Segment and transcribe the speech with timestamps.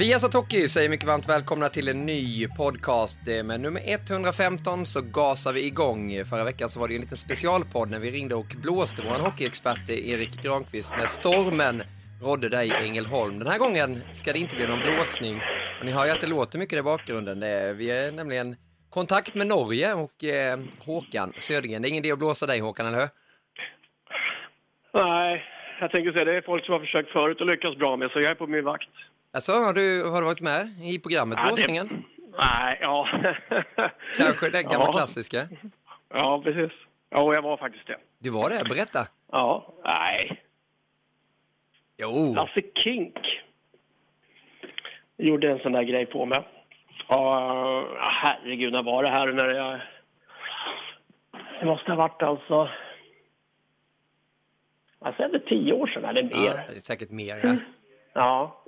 [0.00, 3.28] Viasat Hockey säger mycket varmt välkomna till en ny podcast.
[3.28, 6.24] Eh, med nummer 115 så gasar vi igång.
[6.24, 9.18] Förra veckan så var det ju en liten specialpodd när vi ringde och blåste vår
[9.18, 11.82] hockeyexpert eh, Erik Granqvist när stormen
[12.22, 13.38] rådde där i Ängelholm.
[13.38, 15.40] Den här gången ska det inte bli någon blåsning.
[15.78, 17.42] Och ni hör ju att det låter mycket i bakgrunden.
[17.42, 18.56] Eh, vi är nämligen
[18.90, 21.82] kontakt med Norge och eh, Håkan Södergren.
[21.82, 23.08] Det är ingen idé att blåsa dig Håkan, eller hur?
[24.92, 25.44] Nej,
[25.80, 28.20] jag tänker säga det är folk som har försökt förut och lyckats bra med, så
[28.20, 28.88] jag är på min vakt.
[29.32, 31.88] Alltså, har du, har du varit med i programmet Ja, det-?
[32.38, 33.08] Nej, ja.
[34.16, 34.92] Kanske det gamla Ja.
[34.92, 35.48] klassiska?
[36.14, 36.72] Ja, precis.
[37.10, 37.96] Ja, jag var faktiskt det.
[38.18, 38.64] Du var det?
[38.68, 39.06] Berätta.
[39.32, 40.42] Ja, nej.
[41.98, 42.34] Jo.
[42.34, 43.16] Lasse Kink
[45.16, 46.48] gjorde en sån där grej på mig.
[47.08, 49.26] Ja, herregud, när var det här?
[49.32, 49.80] När jag...
[51.60, 52.68] Det måste ha varit alltså...
[54.98, 56.64] Alltså, är det tio år sedan eller Ja, mer?
[56.68, 57.40] det är säkert mer.
[57.44, 57.56] Ja.
[58.12, 58.59] Ja.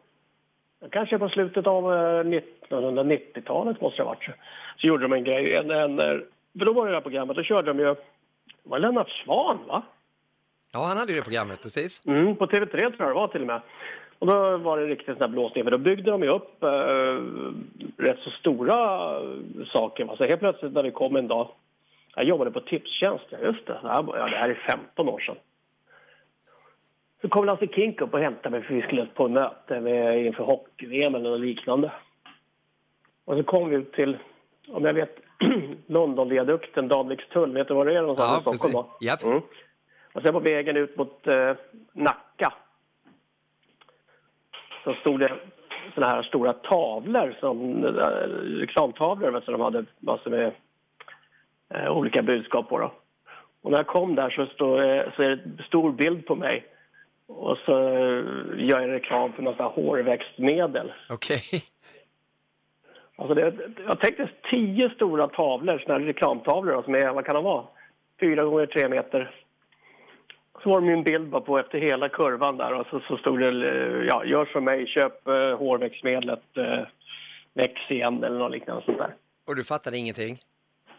[0.91, 2.25] Kanske på slutet av eh,
[2.69, 4.25] 1990-talet måste det ha varit.
[4.76, 5.54] Så, gjorde de en grej.
[5.54, 6.19] En, en, eh,
[6.59, 7.84] för då var det här programmet, då körde de ju...
[7.84, 9.82] Det var Lennart Swahn, va?
[10.72, 12.06] ja, han hade ju det programmet, precis.
[12.06, 13.60] Mm, på TV3 tror jag det var till och med.
[14.19, 17.19] Och då var det riktigt sån där blåsning, för då byggde de ju upp eh,
[17.97, 18.76] rätt så stora
[19.16, 20.04] eh, saker.
[20.04, 20.16] Va?
[20.16, 21.49] Så helt plötsligt när vi kom en dag,
[22.14, 25.37] jag jobbade på Tipstjänst, just det, det här, ja, det här är 15 år sedan.
[27.22, 30.44] Så kom Lasse Kink upp och hämtade mig för vi skulle på möte med, inför
[30.44, 31.93] hockey-VM eller liknande.
[33.25, 34.19] Och så kom vi ut till,
[34.69, 35.16] om jag vet,
[35.87, 38.72] Londonviadukten, Danvikstull, vet du var det är någonstans Ja, i Stockholm?
[38.72, 39.06] då?
[39.06, 39.25] Japp.
[39.25, 39.43] Mm.
[40.12, 41.53] Och sen på vägen ut mot eh,
[41.93, 42.53] Nacka
[44.84, 45.32] så stod det
[45.94, 47.91] såna här stora tavlor, som, eh,
[48.61, 50.53] reklamtavlor, vet du, de hade massor med
[51.75, 52.78] eh, olika budskap på.
[52.78, 52.93] Då.
[53.62, 56.34] Och när jag kom där så, står, eh, så är det en stor bild på
[56.34, 56.65] mig.
[57.27, 58.25] Och så eh,
[58.69, 60.93] gör jag reklam för här hårväxtmedel.
[61.09, 61.43] Okej.
[63.16, 63.55] Alltså det,
[63.87, 67.65] jag tänkte tio stora tavlor, såna här reklamtavlor då, som är, vad kan de vara?
[68.21, 69.34] Fyra gånger tre meter.
[70.62, 73.41] Så var det min bild bara på efter hela kurvan där och så, så stod
[73.41, 76.87] det, eh, ja, gör som mig, köp eh, hårväxtmedlet, eh,
[77.55, 79.15] väx igen eller något liknande sånt där.
[79.47, 80.38] Och du fattade ingenting?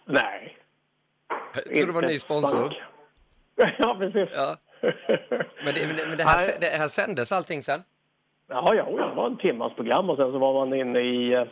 [0.05, 0.57] Nej.
[1.53, 2.73] Jag tror det var en ny sponsor.
[3.77, 4.29] ja, precis.
[4.35, 4.57] Ja.
[5.65, 7.83] Men, det, men, det, här, det här sändes allting sen?
[8.49, 11.45] Ja, ja, det var en timmas program och sen så var man inne i...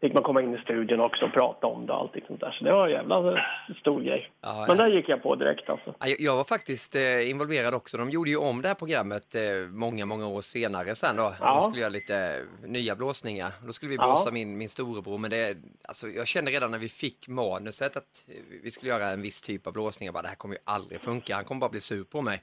[0.00, 2.50] Fick man komma in i studion också och prata om det och allting sånt där.
[2.58, 3.44] Så det var en jävla
[3.80, 4.30] stor grej.
[4.40, 4.84] Ja, Men ja.
[4.84, 5.94] där gick jag på direkt alltså.
[6.00, 7.96] Ja, Jag, jag var faktiskt eh, involverad också.
[7.98, 11.34] De gjorde ju om det här programmet eh, många, många år senare sen då.
[11.40, 11.54] Ja.
[11.54, 12.16] De skulle göra lite
[12.62, 13.52] eh, nya blåsningar.
[13.66, 14.02] Då skulle vi Ja.
[14.06, 15.18] blåsa min, min storebror.
[15.18, 18.24] Men det, alltså, jag kände redan när vi fick manuset att
[18.62, 20.06] vi skulle göra en viss typ av blåsning.
[20.06, 21.34] Jag bara, det här kommer ju aldrig funka.
[21.34, 22.42] Han kommer bara bli sur på mig.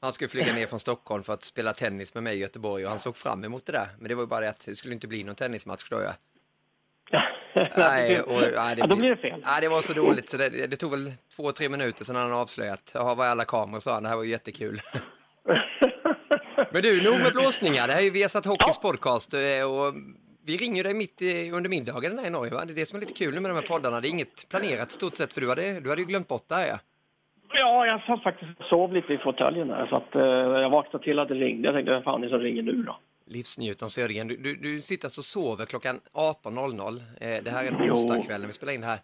[0.00, 2.90] Han skulle flyga ner från Stockholm för att spela tennis med mig i Göteborg och
[2.90, 3.88] han såg fram emot det där.
[3.98, 5.96] Men det var ju bara det att det skulle inte bli någon tennismatch då.
[6.02, 6.12] Ja.
[7.76, 9.42] Nej, och, nej, det, ja, då blir det fel.
[9.44, 12.32] Nej, det var så dåligt så det, det tog väl två, tre minuter sedan han
[12.32, 12.90] avslöjat.
[12.94, 14.02] Jaha, var är alla kameror sa han.
[14.02, 14.80] Det här var ju jättekul.
[16.70, 17.86] Men du, nog med blåsningar.
[17.86, 19.94] Det här är ju Viasat Hockeys podcast eh, och
[20.46, 22.52] vi ringer dig mitt i, under middagen där i Norge.
[22.52, 22.64] Va?
[22.64, 24.00] Det är det som är lite kul med de här poddarna.
[24.00, 26.54] Det är inget planerat stort sett för du hade, du hade ju glömt bort det
[26.54, 26.66] här.
[26.66, 26.78] Ja.
[27.58, 29.86] Ja, jag satt faktiskt och sov lite i fåtöljen där.
[29.86, 30.22] Så att, eh,
[30.62, 31.68] jag vaknade till att det ringde.
[31.68, 32.96] Jag tänkte, vem fan är det som ringer nu då?
[33.26, 37.00] Livsnjutaren Södergren, du, du, du sitter alltså och sover klockan 18.00.
[37.20, 37.92] Eh, det här är en Jo.
[37.92, 38.98] onsdag kväll när vi spelar in det här.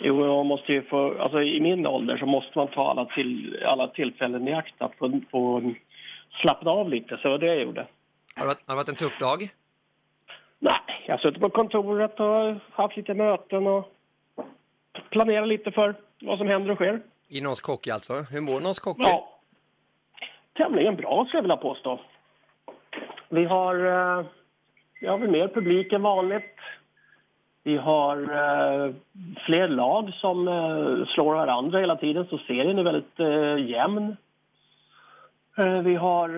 [0.00, 3.62] Jo, man måste ju få, alltså i min ålder så måste man ta alla, till,
[3.66, 5.72] alla tillfällen i akt att få, få
[6.42, 7.08] slappna av lite.
[7.16, 7.86] Så det var det jag gjorde.
[8.34, 9.48] Har det varit, har det varit en tuff dag?
[10.58, 13.92] Nej, jag har suttit på kontoret och haft lite möten och
[15.10, 17.02] planerat lite för vad som händer och sker.
[17.28, 18.14] I Norsk Hockey alltså.
[18.14, 19.02] Hur mår Norsk Hockey?
[19.02, 19.38] Ja,
[20.56, 22.00] tämligen bra skulle jag vilja påstå.
[23.32, 24.24] Vi har, eh,
[25.00, 26.56] vi har väl mer publik än vanligt.
[27.64, 28.94] Vi har eh,
[29.46, 33.18] fler lag som eh, slår varandra hela tiden, så serien är väldigt
[33.68, 34.16] jämn.
[35.84, 36.28] Vi har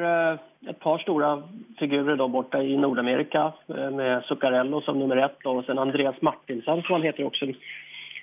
[0.69, 1.43] ett par stora
[1.79, 3.53] figurer då borta i Nordamerika
[3.93, 7.47] med Zuccarello som nummer ett och sen Andreas Martinsson som han heter också.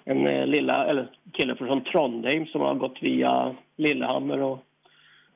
[0.05, 4.59] En, lilla, eller kille från Trondheim som har gått via Lillehammer och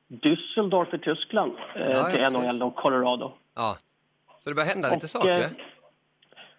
[0.07, 2.39] Düsseldorf i Tyskland eh, Ja, till.
[2.39, 3.31] NHL och Colorado.
[3.55, 3.77] Ja.
[4.39, 5.41] Så det börjar hända lite Och, saker?
[5.41, 5.47] eh,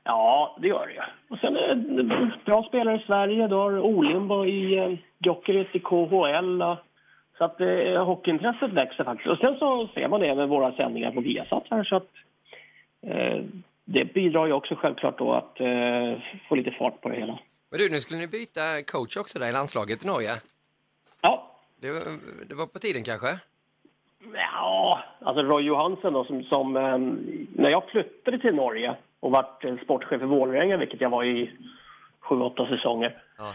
[0.04, 1.00] Ja, det gör det ju.
[1.30, 1.54] Och sen
[1.96, 2.02] det
[2.44, 3.48] bra spelare i Sverige.
[3.48, 6.62] Du har Olimbo i eh, Jokerit i KHL.
[7.38, 9.28] Så att eh, hockeyintresset växer faktiskt.
[9.30, 12.08] Och sen så ser man det med våra sändningar på Viasat här så att
[13.06, 13.42] eh,
[13.84, 17.38] det bidrar ju också självklart då att eh, få lite fart på det hela.
[17.70, 20.32] Men du, nu skulle ni byta coach också där i landslaget i Norge.
[21.20, 21.55] Ja,
[21.86, 22.18] Det var,
[22.48, 23.38] det var på tiden kanske?
[24.34, 26.98] Ja, alltså Roy Johansen då, som, som eh,
[27.62, 31.52] när jag flyttade till Norge och vart eh, sportchef i Vålerenga, vilket jag var i
[32.20, 33.54] sju, åtta säsonger, Ja.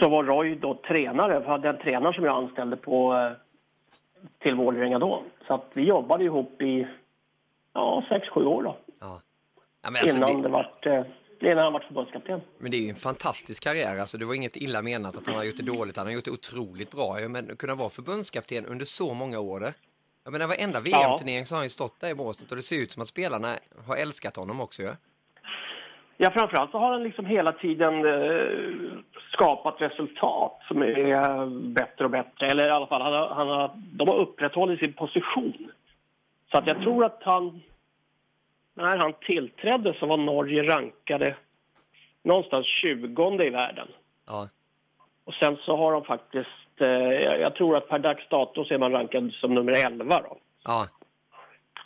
[0.00, 3.32] så var Roy då tränare, för den tränare som jag anställde på eh,
[4.38, 5.22] till Vålerenga då.
[5.46, 6.86] Så att vi jobbade ihop i
[7.72, 9.20] ja, sex, sju år då, ja.
[9.82, 10.86] ja alltså, innan, det, det vart,
[11.42, 12.40] eh, innan han vart förbundskapten.
[12.58, 13.98] men det är ju en fantastisk karriär.
[13.98, 15.96] Alltså, det var inget illa menat att han har gjort det dåligt.
[15.96, 17.16] Han har gjort det otroligt bra.
[17.28, 19.60] Men att kunna vara förbundskapten under så många år.
[19.60, 19.74] det-
[20.24, 22.82] Jag menar, varenda VM-turnering så har han ju stått där i båset och det ser
[22.82, 23.56] ut som att spelarna
[23.86, 24.82] har älskat honom också.
[24.82, 24.92] Ja?
[26.16, 28.98] Ja, framförallt så har han liksom hela tiden eh,
[29.32, 32.46] skapat resultat som är eh, bättre och bättre.
[32.46, 35.70] Eller i alla fall, han har, han har, de har upprätthållit sin position.
[36.50, 37.60] Så att jag tror att han,
[38.80, 41.36] när han tillträdde så var Norge rankade
[42.22, 43.88] någonstans 20 i världen.
[44.26, 44.48] Ja.
[45.24, 46.88] Och sen så har de faktiskt, eh,
[47.40, 50.36] jag tror att per dags dato så är man rankad som nummer 11 då.
[50.64, 50.88] ja.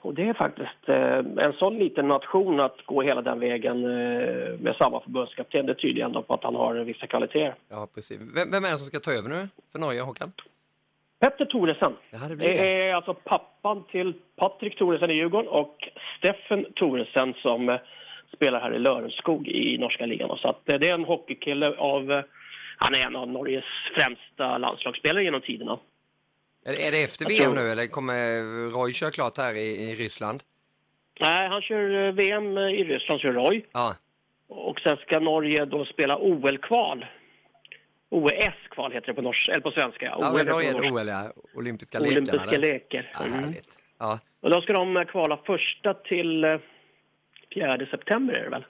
[0.04, 4.58] Och det är faktiskt eh, en sån liten nation att gå hela den vägen eh,
[4.58, 5.66] med samma förbundskapten.
[5.66, 7.54] Det tyder ändå på att han har vissa kvaliteter.
[7.68, 8.20] Ja, precis.
[8.34, 10.32] Vem, vem är det som ska ta över nu för Norge, Håkan?
[11.24, 11.92] Petter Thoresen.
[12.10, 12.82] Ja, det det.
[12.88, 15.88] Är alltså pappan till Patrik Thoresen i Djurgården och
[16.18, 17.76] Steffen Thoresen som eh,
[18.36, 20.38] spelar här i Lörenskog i norska ligan.
[20.38, 22.12] Så att, eh, det är en hockeykille av...
[22.12, 22.24] eh,
[22.78, 23.64] Han är en av Norges
[23.96, 25.78] främsta landslagsspelare genom tiderna.
[26.66, 28.14] Är, det efter VM tror- nu eller kommer
[28.70, 30.42] Roy köra klart här i, i Ryssland?
[31.20, 33.64] Nej, han kör eh, VM i Ryssland, kör Roy.
[33.72, 33.94] Ja,
[34.48, 37.06] Och sen ska Norge då spela OL-kval.
[38.16, 40.04] OS-kval heter det på, norsk, eller på svenska.
[40.06, 40.92] ja OL är på Norge norska.
[40.92, 41.32] OL, ja.
[41.54, 42.00] Olympiska.
[42.00, 42.58] Olympiska eller?
[42.58, 43.10] leker.
[43.14, 43.54] Ja, Mm.
[43.98, 46.58] Ja, Och då ska de eh, kvala första till eh,
[47.54, 48.64] 4 september är det väl.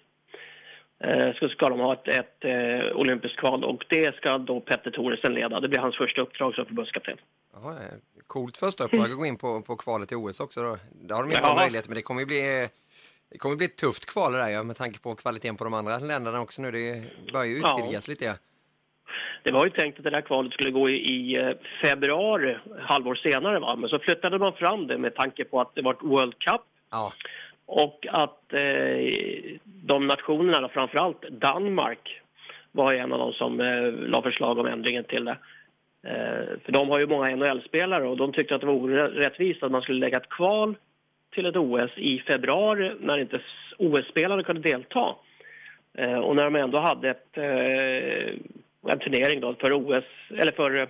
[1.05, 4.91] Eh, Så ska de ha ett, ett eh, olympiskt kval och det ska då Petter
[4.91, 5.61] Thoresen leda.
[5.61, 7.17] Det blir hans första uppdrag som förbundskapten.
[7.55, 7.79] Jaha, eh,
[8.27, 10.79] coolt första uppdrag att gå in på, på kvalet till OS också då.
[10.93, 11.83] Där har de ju bra Ja.
[11.89, 12.69] men det kommer ju bli,
[13.31, 15.99] det kommer bli ett tufft kval där ja, med tanke på kvaliteten på de andra
[15.99, 16.71] länderna också nu.
[16.71, 17.79] Det börjar ju Ja.
[17.79, 18.25] utvidgas lite.
[18.25, 18.35] Ja.
[19.45, 21.51] Det var ju tänkt att det där kvalet skulle gå i, i eh,
[21.83, 23.77] februari, halvår senare va.
[23.77, 26.61] Men så flyttade man fram det med tanke på att det var ett World Cup
[26.91, 27.13] Ja,
[27.67, 32.21] Och att eh, de nationerna, framförallt Danmark,
[32.73, 35.37] var en av de som eh, la förslag om ändringen till det.
[36.07, 39.73] Eh, för de har ju många NHL-spelare och de tyckte att det var orättvist att
[39.73, 40.75] man skulle lägga ett kval
[41.35, 43.41] till ett OS i februari när inte
[43.79, 45.15] OS-spelare kunde delta.
[45.99, 48.35] Eh, och när de ändå hade ett, eh,
[48.89, 50.89] en turnering då för OS, eller för eh,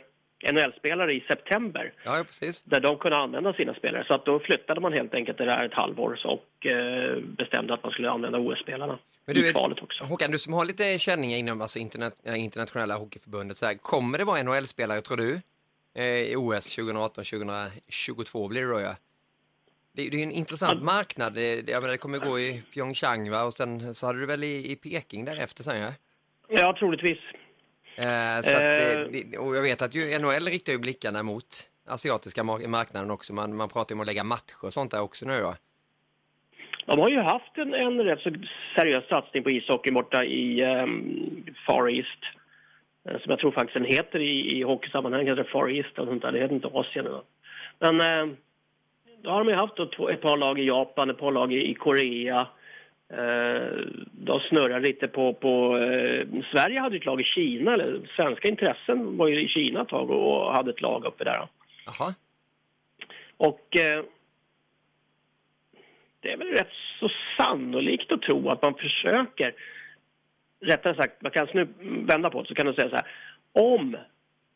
[0.53, 2.63] NHL-spelare i september ja, ja precis.
[2.63, 4.05] där de kunde använda sina spelare.
[4.07, 7.83] Så att då flyttade man helt enkelt det där ett halvår och eh, bestämde att
[7.83, 10.05] man skulle använda OS-spelarna Men du, i kvalet också.
[10.05, 14.19] Håkan, du som har lite känningar inom alltså, internet, äh, internationella hockeyförbundet, så här, kommer
[14.19, 15.41] det vara NHL-spelare tror du?
[15.95, 18.97] Eh, I OS 2018, 2022 blir det då ja.
[19.97, 21.35] Det, det är ju en intressant marknad.
[21.35, 23.43] Det, det- jag menar, det kommer gå i Pyeongchang va?
[23.43, 25.93] och sen så hade du väl i, i Peking därefter sen ja?
[26.49, 27.19] Ja, troligtvis.
[27.97, 29.09] Eh, så att, det, Eh.
[29.31, 31.47] det, och jag vet att ju, NHL riktar ju blickarna mot
[31.87, 33.35] asiatiska mar- marknaden också.
[33.35, 35.55] Man, man pratar ju om att lägga matcher och sånt där också nu då.
[36.87, 38.31] De har ju haft en, en rätt så
[38.77, 42.23] seriös satsning på ishockey borta i ehm, Far East.
[43.09, 46.23] Eh, som jag tror faktiskt den heter i, i hockeysammanhang, heter Far East och sånt
[46.23, 46.33] där.
[46.33, 47.07] Det heter inte Asien.
[47.07, 47.23] Eller.
[47.79, 48.35] Men eh,
[49.23, 49.79] då har de ju haft
[50.11, 52.47] ett par lag i Japan, ett par lag i Korea.
[53.09, 53.79] Eh,
[54.13, 55.35] de snurrar lite på...
[55.35, 59.83] på eh, Sverige hade ett lag i Kina, eller svenska intressen var ju i Kina
[59.83, 61.49] ett tag och hade ett lag uppe där.
[61.87, 62.15] Jaha.
[63.37, 64.05] Och eh,
[66.21, 69.55] det är väl rätt så sannolikt att tro att man försöker
[70.61, 71.69] rättare sagt, man kan nu
[72.07, 73.07] vända på det så kan du säga så här.
[73.53, 73.97] Om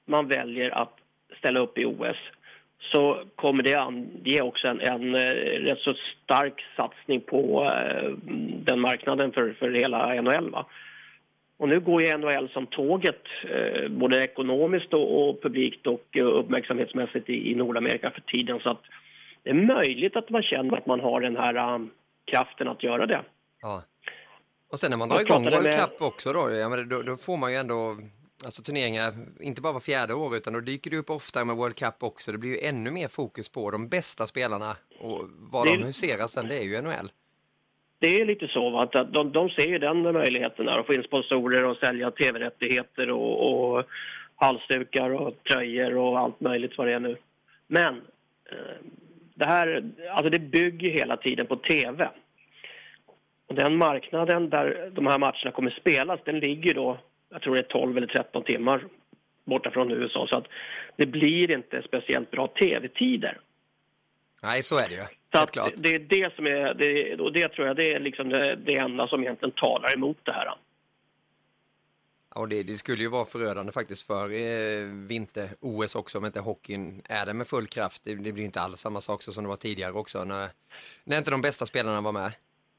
[0.05, 0.99] man väljer att
[1.39, 2.17] ställa upp i OS
[2.79, 5.21] så kommer det ge också en, en eh,
[5.65, 5.95] rätt så
[6.25, 8.11] stark satsning på eh,
[8.65, 10.51] den marknaden för, för hela NHL.
[10.51, 10.67] Va?
[11.57, 17.55] Och nu går ju NHL som tåget, eh, både ekonomiskt och, publikt och uppmärksamhetsmässigt i,
[17.55, 18.61] Nordamerika för tiden.
[18.61, 18.83] Så att
[19.43, 21.87] det är möjligt att man känner att man har den här
[22.25, 23.23] kraften att göra det.
[23.63, 23.83] Ja.
[24.71, 25.81] Och sen när man drar igång World med...
[25.81, 27.97] Cup också då, ja, men då, då, får man ju ändå
[28.45, 31.77] alltså turneringar, inte bara var fjärde år utan då dyker det upp oftare med World
[31.77, 32.33] Cup också.
[32.33, 35.77] Det blir ju ännu mer fokus på de bästa spelarna och vad det...
[35.77, 37.11] de huserar sen, det är ju NHL.
[38.01, 38.83] Det är lite så, va?
[38.83, 43.11] att de, de ser ju den möjligheten där, att få in sponsorer och sälja tv-rättigheter
[43.11, 43.85] och, och
[44.37, 47.17] halsdukar och tröjor och allt möjligt vad det är nu.
[47.67, 47.95] Men
[48.51, 48.77] eh,
[49.35, 52.11] det här, alltså det bygger hela tiden på tv.
[53.47, 56.99] Och den marknaden där de här matcherna kommer spelas, den ligger då,
[57.31, 58.85] jag tror det är 12 eller 13 timmar
[59.45, 60.27] borta från USA.
[60.31, 60.47] Så att
[60.97, 63.39] det blir inte speciellt bra tv-tider.
[64.43, 65.05] Nej, så är det ju.
[65.33, 65.73] Så att klart.
[65.77, 68.77] det är det som är, det, och det tror jag det är liksom det, det
[68.77, 70.55] enda som egentligen talar emot det här.
[72.35, 77.03] Ja, det, det, skulle ju vara förödande faktiskt för eh, vinter-OS också om inte hockeyn
[77.05, 78.03] är det med full kraft.
[78.05, 80.49] Det, det blir inte alls samma sak som det var tidigare också när,
[81.05, 82.33] när inte de bästa spelarna var med.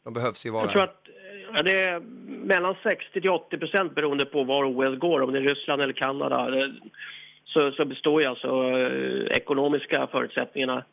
[0.03, 0.63] De behövs ju vara...
[0.63, 1.08] Jag tror att
[1.53, 2.00] ja, det är
[2.46, 5.94] mellan 60 till 80 procent beroende på var OS går, om det är Ryssland eller
[5.94, 6.70] Kanada.
[7.46, 10.84] Så, så består ju alltså eh, ekonomiska förutsättningarna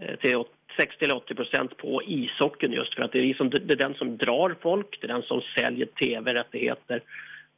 [0.00, 0.44] eh, till
[0.76, 3.94] 60 till 80 procent på ishockeyn just för att det är, liksom, det är den
[3.94, 7.02] som drar folk, det är den som säljer tv-rättigheter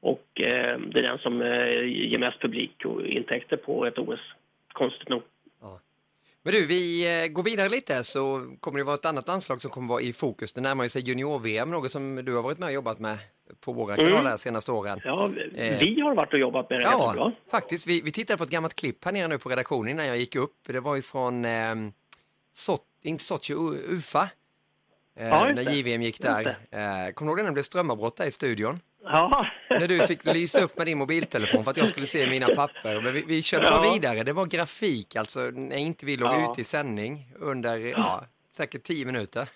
[0.00, 4.21] och eh, det är den som eh, ger mest publik och intäkter på ett OS,
[4.73, 5.23] konstigt nog.
[6.42, 9.70] Men du, vi eh, går vidare lite så kommer det vara ett annat landslag som
[9.70, 10.52] kommer vara i fokus.
[10.52, 13.18] Det närmar sig junior-VM, något som du har varit med och jobbat med
[13.64, 14.06] på våra mm.
[14.06, 14.38] kanaler mm.
[14.38, 15.00] senaste åren.
[15.04, 17.32] Ja, vi eh, har varit och jobbat med det ja, bra.
[17.50, 17.87] faktiskt.
[17.87, 20.37] Vi, vi tittade på ett gammalt klipp här nere nu på redaktionen innan jag gick
[20.37, 20.54] upp.
[20.66, 21.75] Det var ju från, eh,
[22.52, 23.54] Sot, inte Sochi,
[23.88, 24.28] Ufa.
[25.16, 26.47] Eh, ja, när JVM gick där.
[26.47, 28.80] Eh, kommer du ihåg när det blev strömavbrott där i studion?
[29.02, 29.47] Ja.
[29.70, 33.00] När du fick lysa upp med din mobiltelefon för att jag skulle se mina papper.
[33.00, 33.92] Men vi, vi körde ja.
[33.92, 34.22] vidare.
[34.22, 36.52] Det var grafik alltså när inte vi låg ja.
[36.52, 39.48] ute i sändning under ja, säkert tio minuter.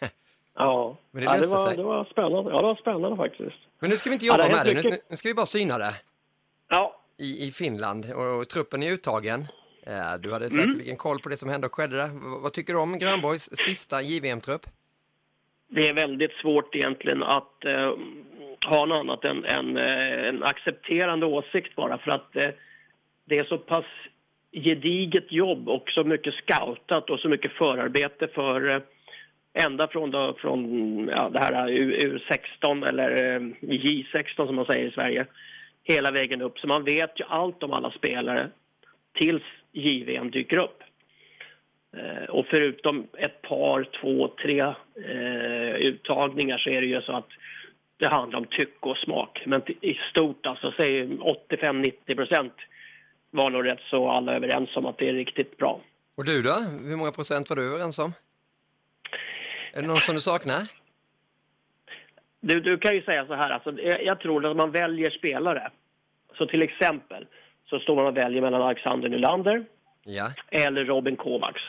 [0.56, 1.76] Ja, Men det, ja, det, var, sig.
[1.76, 2.50] det var spännande.
[2.50, 3.56] Ja, det var spännande faktiskt.
[3.78, 4.82] Men nu ska vi inte jobba ja, med det.
[4.82, 5.94] Nu, nu, ska vi bara syna det.
[6.68, 7.00] Ja.
[7.18, 9.46] I, i Finland och, och truppen är uttagen.
[9.86, 10.96] Eh, du hade säkerligen mm.
[10.96, 12.10] koll på det som hände och skedde där.
[12.42, 14.66] Vad tycker du om Grönborgs sista JVM-trupp?
[15.68, 17.92] Det är väldigt svårt egentligen att eh,
[18.64, 22.50] ha något annat än, än eh, en accepterande åsikt bara för att eh,
[23.24, 23.84] det är så pass
[24.52, 28.82] gediget jobb och så mycket scoutat och så mycket förarbete för eh,
[29.64, 34.88] ända från, då, från ja, det här eh, U16 eller eh, J16 som man säger
[34.88, 35.26] i Sverige
[35.84, 36.58] hela vägen upp.
[36.58, 38.48] Så man vet ju allt om alla spelare
[39.14, 39.42] tills
[39.72, 40.82] JVM dyker upp.
[42.28, 47.28] Och förutom ett par, två, tre eh, uttagningar så är det ju så att
[47.96, 49.42] det handlar om tycke och smak.
[49.46, 52.52] Men i stort, alltså säg 85-90 procent
[53.30, 55.80] var nog rätt så alla överens om att det är riktigt bra.
[56.16, 56.54] Och du då?
[56.84, 58.12] Hur många procent var du överens om?
[59.72, 60.62] Är det någon som du saknar?
[62.40, 65.70] Du, du kan ju säga så här, alltså, jag, jag tror att man väljer spelare.
[66.38, 67.26] Så till exempel
[67.66, 69.64] så står man och väljer mellan Alexander Nylander
[70.04, 70.30] ja.
[70.50, 71.62] eller Robin Kovacs.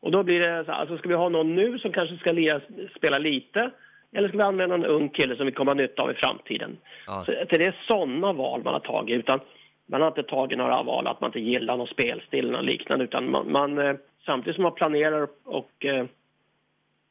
[0.00, 2.60] Och då blir det så alltså ska vi ha någon nu som kanske ska
[2.96, 3.70] spela lite
[4.12, 6.78] eller ska vi använda en ung kille som vi kommer ha nytta av i framtiden?
[7.06, 7.24] Ja.
[7.26, 9.18] Så, det är sådana val man har tagit.
[9.18, 9.40] Utan
[9.86, 13.04] man har inte tagit några val att man inte gillar någon spelstil eller liknande.
[13.04, 13.96] Utan man, man eh,
[14.26, 16.06] samtidigt som man planerar och eh,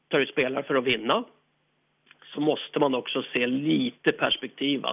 [0.08, 1.24] tar ut spelare för att vinna
[2.34, 4.84] så måste man också se lite perspektiv.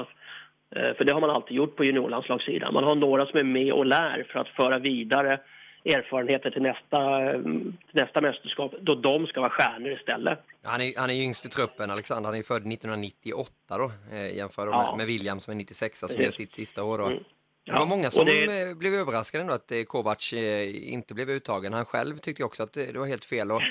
[0.76, 2.74] Eh, för det har man alltid gjort på juniorlandslagssidan.
[2.74, 5.40] Man har några som är med och lär för att föra vidare
[5.86, 10.40] erfarenheter till nästa, till nästa mästerskap då de ska vara stjärnor istället.
[10.64, 12.30] Han är, han är yngst i truppen, Alexander.
[12.30, 14.90] Han är född 1998 då, eh, jämfört ja.
[14.90, 16.98] med, med William som är 96 som gör sitt sista år.
[16.98, 17.06] Då.
[17.06, 17.24] Mm.
[17.66, 18.62] Det var många som det...
[18.62, 21.74] Eh, blev överraskade ändå att eh, Kovac inte blev uttagen.
[21.74, 23.52] Han själv tyckte också att det var helt fel.
[23.52, 23.62] Och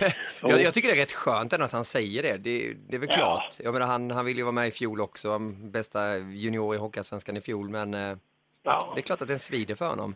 [0.42, 2.36] jag, jag, tycker det är rätt skönt ändå att han säger det.
[2.36, 3.16] Det, det är väl ja.
[3.16, 3.56] klart.
[3.58, 7.36] Jag menar, han, han vill ju vara med i fjol också, bästa junior i Hockeyallsvenskan
[7.36, 7.68] i fjol.
[7.68, 7.92] Men
[8.62, 8.92] ja.
[8.94, 10.14] det är klart att det svider för honom.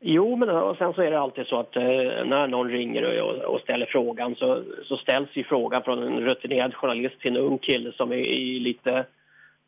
[0.00, 1.82] Jo, men och sen så är det alltid så att eh,
[2.24, 6.74] när någon ringer och, och, ställer frågan så, så ställs ju frågan från en rutinerad
[6.74, 9.04] journalist till en ung kille som är i lite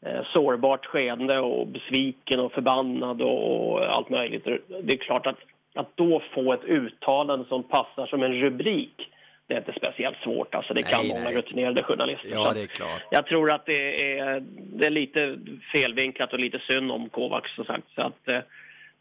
[0.07, 4.45] eh, sårbart skeende och besviken och förbannad och, och, allt möjligt.
[4.83, 5.39] Det är klart att,
[5.75, 9.11] att då få ett uttalande som passar som en rubrik
[9.51, 10.55] det är inte speciellt svårt.
[10.55, 12.31] Alltså det nej, kan många rutinerade journalister.
[12.33, 13.03] Ja, det är klart.
[13.11, 15.39] Jag tror att det är, det är lite
[15.73, 17.95] felvinklat och lite synd om Kovacs sagt.
[17.95, 18.39] Så att, eh,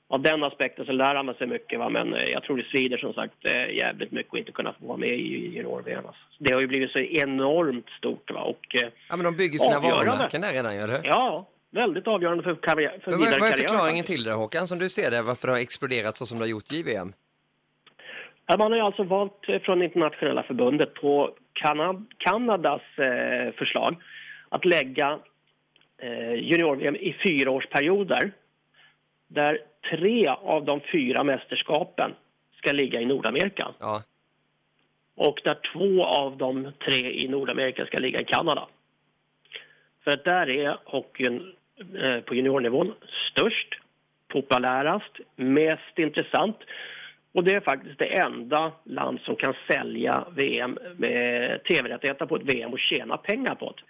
[0.10, 1.80] av den aspekten så lär man sig mycket.
[1.80, 1.90] Va?
[1.90, 4.86] Men eh, jag tror det svider som sagt eh, jävligt mycket att inte kunna få
[4.86, 6.06] vara med i junior-VM.
[6.06, 6.22] Alltså.
[6.38, 8.32] Det har ju blivit så enormt stort.
[8.32, 8.42] Va?
[8.42, 12.56] Och, eh, ja, men de bygger sina varumärken där redan, eller Ja, väldigt avgörande för,
[12.56, 15.22] karriär, för men vidare Vad är förklaringen till det, Håkan, som du ser det?
[15.22, 17.14] Varför det har exploderat så som det har gjort i JVM?
[18.46, 22.82] Ja, man har ju alltså valt från internationella förbundet på Kanad Kanadas
[23.58, 23.96] förslag
[24.50, 25.20] att lägga
[26.36, 28.32] junior-VM i fyraårsperioder
[29.30, 29.60] där
[29.90, 32.16] tre av de fyra mästerskapen
[32.58, 33.68] ska ligga i Nordamerika.
[33.80, 34.04] Ja.
[35.16, 38.68] Och där två av de tre i Nordamerika ska ligga i Kanada.
[40.04, 41.54] För att där är hockeyn
[42.02, 42.94] eh, på juniornivån
[43.32, 43.80] störst,
[44.28, 46.58] populärast, mest intressant.
[47.32, 52.44] Och det är faktiskt det enda land som kan sälja VM med tv-rättigheter på ett
[52.44, 53.84] VM och tjäna pengar på det.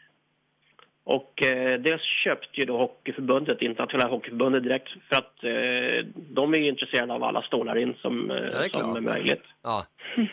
[1.03, 6.69] Och eh, det köpte ju då Hockeyförbundet, Internationella Hockeyförbundet direkt för att eh, de är
[6.69, 9.43] intresserade av alla stålar in som, eh, är, som är möjligt.
[9.63, 9.85] Ja.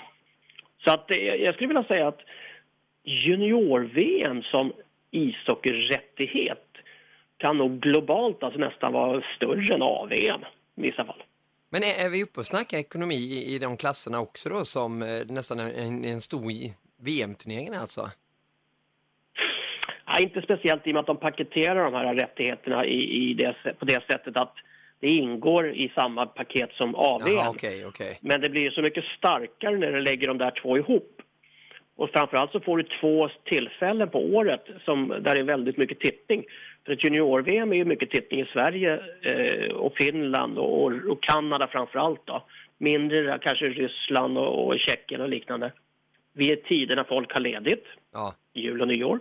[0.84, 2.20] Så att eh, jag skulle vilja säga att
[3.04, 4.72] junior-VM som
[5.10, 6.62] ishockeyrättighet
[7.36, 10.44] kan nog globalt alltså nästan vara större än AVM
[10.76, 11.22] i vissa fall.
[11.70, 15.02] Men är, är vi uppe och snackar ekonomi i, i de klasserna också då som
[15.02, 16.52] eh, nästan en, en stor
[17.00, 18.10] VM-turnering alltså?
[20.16, 23.54] Ja, inte speciellt i och med att de paketerar de här rättigheterna i, i det,
[23.78, 24.54] på det sättet att
[25.00, 27.28] det ingår i samma paket som AV.
[27.28, 28.14] Jaha, okay, okay.
[28.20, 31.22] Men det blir så mycket starkare när du lägger de där två ihop.
[31.96, 36.00] Och framförallt så får du två tillfällen på året som, där det är väldigt mycket
[36.00, 36.44] tittning.
[36.84, 41.66] För ett junior-VM är ju mycket tittning i Sverige eh, och Finland och, och Kanada
[41.66, 42.44] framförallt då.
[42.78, 45.72] Mindre kanske Ryssland och, och Tjeckien och liknande.
[46.32, 48.34] Vid tider när folk har ledigt, ja.
[48.54, 49.20] jul och nyår.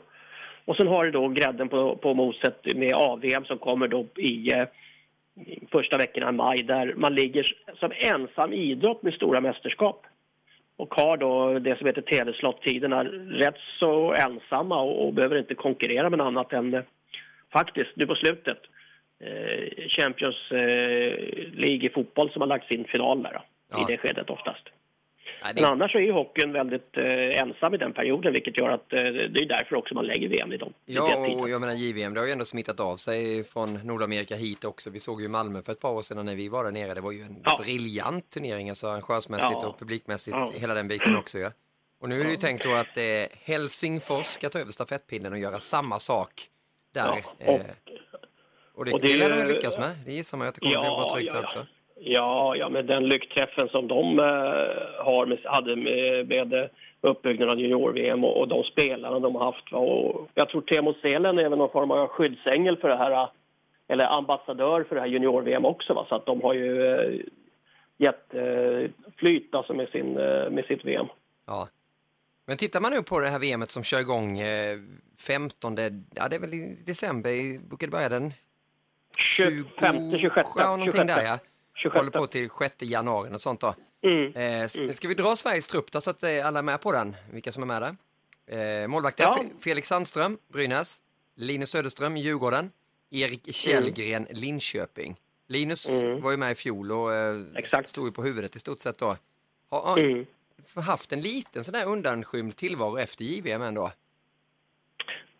[0.65, 4.51] Och sen har du då grädden på, på moset med AVM som kommer då i,
[4.53, 4.67] eh,
[5.71, 10.05] första veckorna i maj där man ligger som ensam idrott med stora mästerskap.
[10.77, 16.09] Och har då det som heter tv-slottiderna rätt så ensamma och, och, behöver inte konkurrera
[16.09, 16.83] med något annat än eh,
[17.53, 18.57] faktiskt nu på slutet
[19.19, 21.17] eh, Champions eh,
[21.53, 23.81] League i fotboll som har lagt sin final där ja.
[23.81, 24.69] i det skedet oftast.
[25.45, 25.61] Nej, det...
[25.61, 28.99] Men annars är ju hockeyn väldigt eh, ensam i den perioden vilket gör att eh,
[29.03, 30.73] det är därför också man lägger VM i dem.
[30.85, 34.65] Ja, och jag menar JVM, det har ju ändå smittat av sig från Nordamerika hit
[34.65, 34.89] också.
[34.89, 36.93] Vi såg ju Malmö för ett par år sedan när vi var där nere.
[36.93, 37.59] Det var ju en ja.
[37.63, 39.67] briljant turnering, alltså arrangörsmässigt ja.
[39.67, 40.51] och publikmässigt, ja.
[40.55, 41.37] hela den biten också.
[41.37, 41.51] Ja.
[42.01, 43.03] Och nu är det ju tänkt då att eh,
[43.43, 46.31] Helsingfors ska ta över stafettpinnen och göra samma sak
[46.93, 47.23] där.
[47.37, 47.61] Ja, och, eh,
[48.73, 49.91] och det, och det, lär de lyckas med.
[50.05, 51.65] Det gissar man att det kommer ja, bli bra tryck ja, också.
[51.99, 56.69] Ja, ja, med den lyckträffen som de eh, har med, hade med, med
[57.01, 59.73] uppbyggnaden av junior-VM och, och, de spelarna de har haft.
[59.73, 63.29] Och jag tror Teemu Selen är någon form av skyddsängel för det här,
[63.87, 65.93] eller ambassadör för det här junior-VM också.
[65.93, 66.05] Va?
[66.09, 67.21] Så att de har ju eh,
[67.97, 71.07] gett eh, flyt alltså med, sin, eh, med sitt VM.
[71.47, 71.67] Ja.
[72.45, 74.77] Men tittar man nu på det här VMet som kör igång eh,
[75.27, 75.77] 15,
[76.15, 77.31] ja det är väl i december,
[77.79, 78.33] det börja den
[79.17, 80.49] 25, 26.
[80.55, 81.15] Ja, någonting 26.
[81.15, 81.39] där ja.
[81.75, 81.99] 26.
[81.99, 83.75] Håller på till 6 januari och sånt då.
[84.01, 84.33] Mm.
[84.35, 84.93] Eh, mm.
[84.93, 87.15] Ska vi dra Sveriges trupp då så att eh, alla är med på den?
[87.31, 87.95] Vilka som är med där?
[88.47, 89.39] Eh, målvakter ja.
[89.63, 91.01] Felix Sandström, Brynäs.
[91.35, 92.71] Linus Söderström, Djurgården.
[93.11, 94.41] Erik Källgren, mm.
[94.41, 95.15] Linköping.
[95.47, 96.21] Linus mm.
[96.21, 99.17] var ju med i fjol och eh, stod ju på huvudet i stort sett då.
[99.69, 100.25] Har, har mm.
[100.75, 103.91] haft en liten sån där undanskymd tillvaro efter JVM ändå?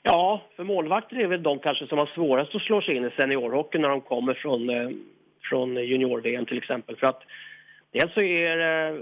[0.02, 3.10] Ja, för målvakter är väl de kanske som har svårast att slå sig in i
[3.10, 4.90] seniorhockeyn när de kommer från eh,
[5.50, 6.96] från junior-VM till exempel.
[6.96, 7.24] För att
[7.92, 9.00] dels så är eh,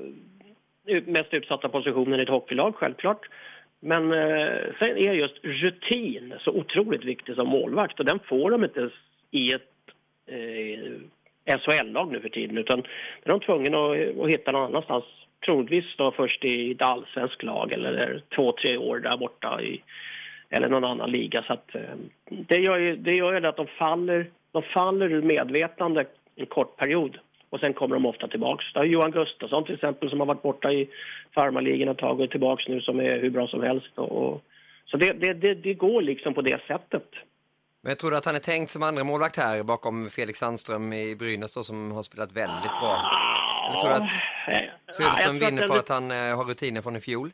[0.85, 3.29] det mest utsatta positionen i ett hockeylag, självklart.
[3.79, 8.63] Men eh, sen är just rutin så otroligt viktig som målvakt och den får de
[8.63, 8.89] inte
[9.31, 9.71] i ett
[10.27, 12.79] eh, SHL-lag nu för tiden utan
[13.23, 15.03] är de tvungna att, att hitta någon annanstans.
[15.45, 19.83] Troligtvis då först i ett allsvenskt lag eller två, tre år där borta i
[20.49, 21.43] eller någon annan liga.
[21.43, 21.95] Så att, eh,
[22.29, 27.17] det gör ju det gör att de faller de faller ur medvetande en kort period
[27.49, 28.73] och sen kommer de ofta tillbaks.
[28.73, 30.89] Det har Johan Gustafsson till exempel som har varit borta i
[31.35, 33.97] farmarligan ett tag och är tillbaks nu som är hur bra som helst.
[33.97, 34.43] Och,
[34.85, 37.09] så det, det, det, det går liksom på det sättet.
[37.81, 41.15] Men jag tror att han är tänkt som andra målvakt här bakom Felix Sandström i
[41.15, 43.11] Brynäs då, som har spelat väldigt bra.
[43.67, 46.99] Eller tror du att Söderström ja, vinner på att han eh, har rutiner från i
[46.99, 47.29] fjol?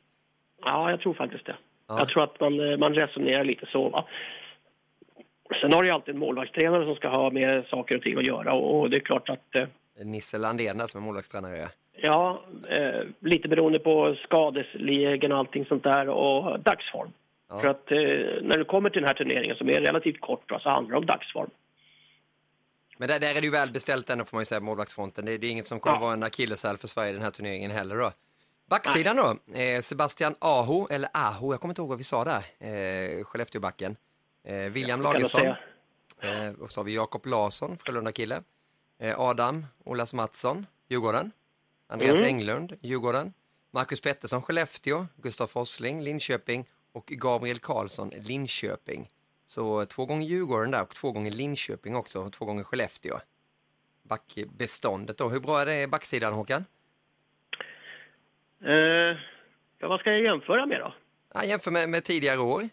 [0.66, 1.56] Ja, jag tror faktiskt det.
[1.88, 2.00] Ja.
[2.00, 3.90] Jag tror att man, eh, man resonerar lite så.
[3.90, 4.06] Va?
[5.62, 8.54] Sen har du alltid en målvaktstränare som ska ha med saker och ting att göra
[8.54, 9.56] och, det är klart att...
[9.56, 9.68] Eh,
[10.06, 11.70] Nisse Landén som är målvaktstränare.
[12.02, 17.12] Ja, eh, lite beroende på skadeslägen och allting sånt där och dagsform.
[17.50, 17.62] Ja.
[17.62, 17.98] För att eh,
[18.42, 21.06] när du kommer till den här turneringen som är relativt kort så handlar det om
[21.06, 21.50] dagsform.
[22.98, 25.26] Men där, där är det ju väl beställt ändå får man ju säga, målvaktsfronten.
[25.26, 26.02] Det, det är inget som kommer ja.
[26.02, 28.12] vara en akilleshäl för Sverige i den här turneringen heller då.
[28.70, 32.44] Backsidan då, eh, Sebastian Aho, eller Aho, jag kommer inte ihåg vad vi sa där,
[32.60, 33.96] eh, Skellefteåbacken.
[34.50, 35.48] Eh, William Lagesson,
[36.22, 38.44] eh, och så har vi Jakob Larsson, Frölunda-kille.
[39.00, 41.32] Eh, Adam Olas Mattsson, Djurgården.
[41.88, 42.30] Andreas mm.
[42.30, 43.34] Englund, Djurgården.
[43.72, 45.06] Marcus Pettersson, Skellefteå.
[45.16, 46.66] Gustav Forsling, Linköping.
[46.92, 49.08] Och Gabriel Karlsson, Linköping.
[49.46, 52.22] Så två gånger Djurgården där och två gånger Linköping också.
[52.22, 53.20] Och två gånger Skellefteå.
[54.04, 55.30] Backbeståndet då.
[55.30, 56.66] Hur bra är det backsidan, Håkan?
[58.66, 59.18] Uh,
[59.78, 60.94] ja, vad ska jag jämföra med då?
[61.34, 62.70] Ja, jämför med, med tidigare år.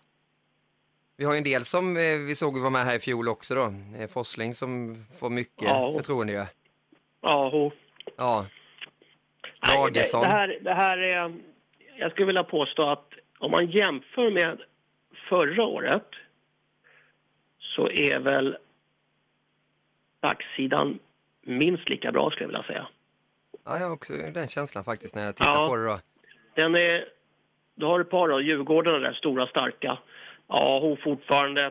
[1.19, 3.55] Vi har ju en del som eh, vi såg var med här i fjol också
[3.55, 3.73] då.
[3.99, 5.95] Eh, Forsling som får mycket ja.
[5.97, 6.45] förtroende ju.
[7.21, 7.71] Ja.
[8.17, 8.47] Ja.
[9.69, 10.21] Lagesson.
[10.21, 11.35] Det, det, här, det här är...
[11.99, 14.61] Jag skulle vilja påstå att om man jämför med
[15.29, 16.09] förra året
[17.59, 18.57] så är väl
[20.21, 20.99] backsidan
[21.43, 22.89] minst lika bra skulle jag vilja säga.
[23.65, 25.99] Ja, jag har också den känslan faktiskt när jag tittar ja, på det då.
[26.55, 27.09] Den är,
[27.75, 29.99] du har ett par då, Djurgården där stora starka.
[30.49, 31.71] Ja, hon fortfarande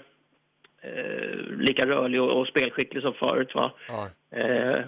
[0.82, 3.72] eh, lika rörlig och, och, spelskicklig som förut va.
[3.88, 4.10] Ja.
[4.40, 4.80] Eh,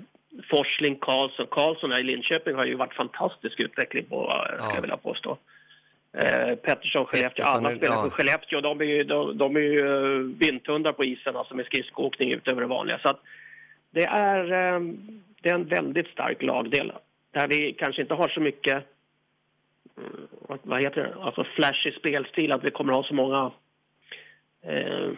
[0.49, 1.47] Forsling, Karlsson.
[1.51, 4.55] Karlsson här i Linköping har ju varit fantastisk utveckling på, ja.
[4.57, 5.37] skulle jag vilja påstå.
[6.13, 8.03] Eh, Pettersson, Skellefteå, alla spelar ja.
[8.03, 8.61] för Skellefteå.
[8.61, 12.61] De är ju, de, de är ju uh, vindhundar på isen, alltså med skridskoåkning utöver
[12.61, 12.99] det vanliga.
[12.99, 13.21] Så att
[13.91, 16.91] det är, um, det är en väldigt stark lagdel.
[17.31, 18.83] Där vi kanske inte har så mycket,
[19.95, 23.51] um, vad heter det, alltså flashig spelstil, att vi kommer ha så många
[24.67, 25.13] uh,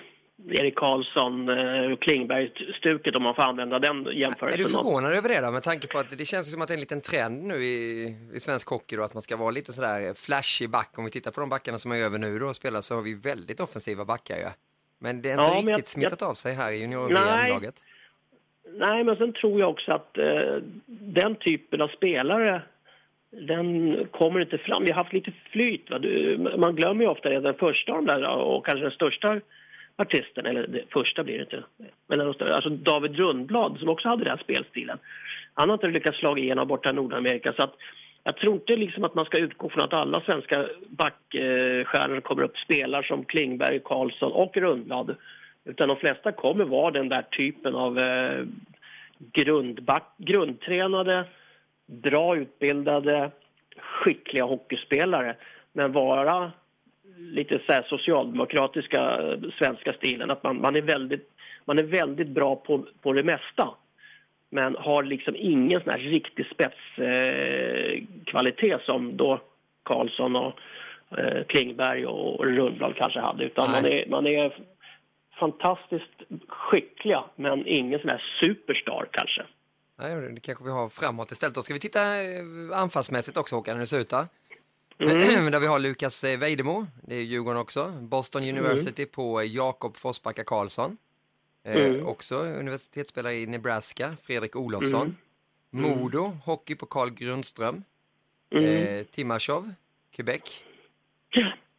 [0.48, 4.60] Erik Karlsson, eh, Klingberg-stuket om man får använda den jämförelsen.
[4.60, 5.52] Är du förvånad över det då?
[5.52, 8.16] Med tanke på att det känns som att det är en liten trend nu i,
[8.34, 10.94] i svensk hockey då, att man ska vara lite sådär flashig back.
[10.98, 13.02] Om vi tittar på de backarna som är över nu då och spelar så har
[13.02, 14.42] vi väldigt offensiva backar ju.
[14.42, 14.50] Ja.
[15.00, 17.84] Men det är inte ja, riktigt jag, smittat jag, av sig här i junior-VM-laget.
[18.74, 22.62] Nej, men sen tror jag också att eh, den typen av spelare
[23.32, 24.84] den kommer inte fram.
[24.84, 25.90] Vi har haft lite flyt.
[25.90, 26.00] Va?
[26.00, 29.40] Du, man glömmer ju ofta det, den första av de där och kanske den största
[29.96, 31.64] artisten, eller det första blir det inte,
[32.08, 34.98] men alltså David Rundblad som också hade den här spelstilen.
[35.54, 37.76] Han har inte lyckats slå igenom borta i Nordamerika så att
[38.24, 42.58] jag tror inte liksom att man ska utgå från att alla svenska backstjärnor kommer upp
[42.58, 45.16] spelar som Klingberg, Karlsson och Rundblad.
[45.66, 48.46] Utan de flesta kommer vara den där typen av eh,
[49.34, 51.26] grundback, grundtränade,
[51.90, 53.32] bra utbildade,
[53.78, 55.36] skickliga hockeyspelare.
[55.74, 56.52] Men vara
[57.18, 60.32] lite så socialdemokratiska eh, svenska stilen.
[60.32, 61.30] Att man, man, är väldigt,
[61.66, 63.70] man är väldigt bra på, på det mesta
[64.52, 69.42] men har liksom ingen sån här riktig spetskvalitet eh, som då
[69.84, 70.60] Karlsson och
[71.18, 73.44] eh, Klingberg och Rundblad kanske hade.
[73.44, 74.54] Utan man är, man är
[75.40, 79.46] fantastiskt skickliga men ingen sån här superstar kanske.
[80.02, 81.56] Nej, det kanske vi har framåt istället.
[81.56, 84.28] Då ska vi titta eh, anfallsmässigt också Håkan, hur det ser ut där?
[85.00, 85.52] Mm.
[85.52, 87.90] Där vi har Lukas eh, Vejdemo, det är Djurgården också.
[88.02, 88.58] Boston mm.
[88.58, 89.12] University mm.
[89.12, 90.98] på Jakob Forsbacka Karlsson.
[91.64, 92.08] Eh, mm.
[92.08, 95.16] också universitetsspelare i Nebraska, Fredrik Olofsson.
[95.74, 95.86] Mm.
[95.86, 96.00] mm.
[96.00, 97.84] Modo, hockey på Carl Grundström.
[98.52, 98.66] Mm.
[98.66, 99.74] Eh, Timashov,
[100.12, 100.64] Quebec.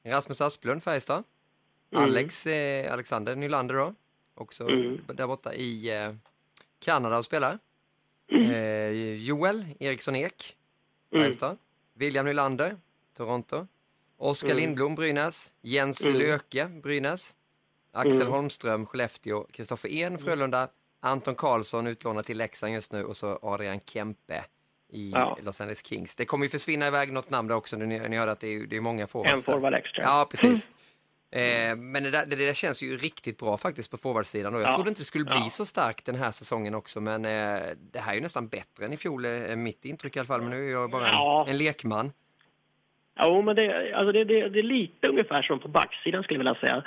[0.05, 1.25] Rasmus Asplund, Färjestad.
[1.95, 3.95] Alex, eh, Alexander Nylander då.
[4.35, 4.65] Också
[5.07, 6.15] där borta i eh,
[6.79, 7.59] Kanada och spelar.
[8.31, 10.57] Eh, Joel Eriksson Ek,
[11.13, 11.59] Färjestad.
[11.95, 12.77] William Nylander,
[13.17, 13.67] Toronto.
[14.17, 14.61] Oskar mm.
[14.61, 15.55] Lindblom, Brynäs.
[15.63, 16.19] Jens mm.
[16.19, 17.37] Löke, Brynäs.
[17.93, 18.33] Axel mm.
[18.33, 19.47] Holmström, Skellefteå.
[19.53, 20.69] Kristoffer En, Frölunda.
[21.01, 24.45] Anton Karlsson utlånad till Leksand just nu och så Adrian Kempe
[24.93, 25.39] i ja.
[25.43, 26.17] Los Angeles Kings.
[26.17, 27.77] Det kommer ju försvinna iväg något namn där också.
[27.77, 29.33] Ni, ni hörde att det är, det är många forwards.
[29.33, 30.03] En forward extra.
[30.03, 30.69] Ja, precis.
[31.33, 31.71] Mm.
[31.71, 34.69] Eh, men det där, det där, känns ju riktigt bra faktiskt på forwardsidan och jag
[34.69, 34.75] ja.
[34.75, 35.49] trodde inte det skulle bli ja.
[35.51, 37.61] så starkt den här säsongen också men eh,
[37.93, 40.43] det här är ju nästan bättre än i fjol, eh, mitt intryck i alla fall,
[40.43, 42.13] men nu är jag bara en, en lekman.
[43.23, 46.55] Jo, men det, alltså det, det, det, är lite ungefär som på backsidan skulle jag
[46.55, 46.85] vilja säga.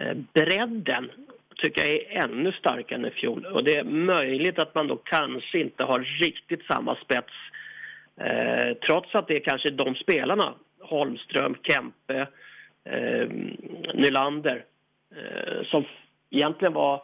[0.00, 1.10] Eh, bredden
[1.56, 3.46] tycker jag är ännu starkare än i fjol.
[3.46, 7.32] Och det är möjligt att man då kanske inte har riktigt samma spets.
[8.20, 12.28] Eh, trots att det är kanske de spelarna, Holmström, Kempe,
[12.84, 13.28] eh,
[13.94, 14.64] Nylander,
[15.16, 15.84] eh, som
[16.30, 16.94] egentligen var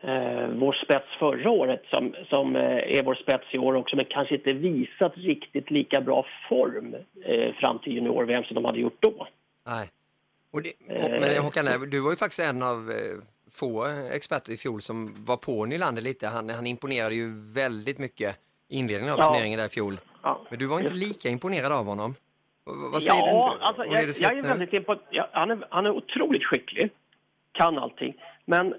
[0.00, 4.04] eh, vår spets förra året som, som eh, är vår spets i år också men
[4.04, 8.98] kanske inte visat riktigt lika bra form eh, fram till junior-VM som de hade gjort
[9.00, 9.26] då.
[9.66, 9.90] Nej.
[10.52, 10.72] Och det,
[11.04, 12.96] och, men Håkan, du var ju faktiskt en av eh,
[13.52, 16.26] få experter i fjol som var på Nylander lite.
[16.26, 18.36] Han, han imponerade ju väldigt mycket
[18.68, 19.24] i inledningen av ja.
[19.24, 20.00] turneringen där i fjol.
[20.22, 20.46] Ja.
[20.50, 22.14] Men du var inte lika imponerad av honom.
[22.64, 23.64] Vad säger ja, du?
[23.64, 25.04] Alltså, jag, jag är väldigt imponerad.
[25.10, 26.90] Ja, han, är, han är otroligt skicklig.
[27.52, 28.14] Kan allting.
[28.44, 28.74] Men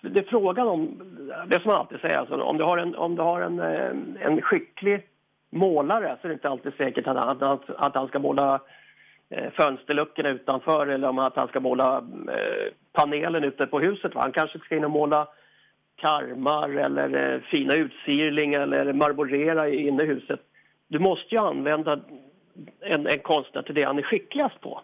[0.00, 1.02] det är frågan om,
[1.46, 4.26] det som man alltid säger, alltså, om du har, en, om du har en, eh,
[4.26, 5.06] en skicklig
[5.50, 8.60] målare så är det inte alltid säkert att, att, att han ska måla
[9.30, 11.96] eh, fönsterluckorna utanför eller om att han ska måla
[12.28, 14.14] eh, panelen ute på huset.
[14.14, 14.20] Va?
[14.20, 15.28] Han kanske ska in och måla
[15.96, 20.40] karmar eller fina utsirling eller marmorera inne i huset.
[20.88, 22.00] Du måste ju använda
[22.80, 24.80] en, en konstnär till det han är skickligast på.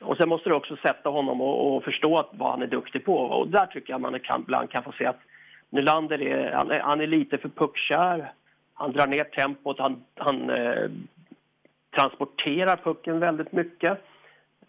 [0.00, 3.04] Och sen måste du också sätta honom och, och förstå att, vad han är duktig
[3.04, 3.16] på.
[3.16, 5.20] Och där tycker jag man kan, ibland kan få se att
[5.70, 8.32] Nylander är, han är, han är lite för puckkär.
[8.74, 10.90] Han drar ner tempot, han, han eh,
[11.96, 13.98] transporterar pucken väldigt mycket.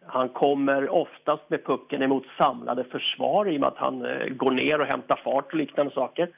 [0.05, 4.51] Han kommer oftast med pucken emot samlade försvar i och med att han eh, går
[4.51, 6.29] ner och hämtar fart och liknande saker.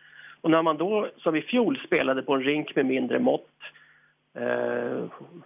[0.41, 3.78] Och när man då, som i fjol, spelade på en rink med mindre mått eh,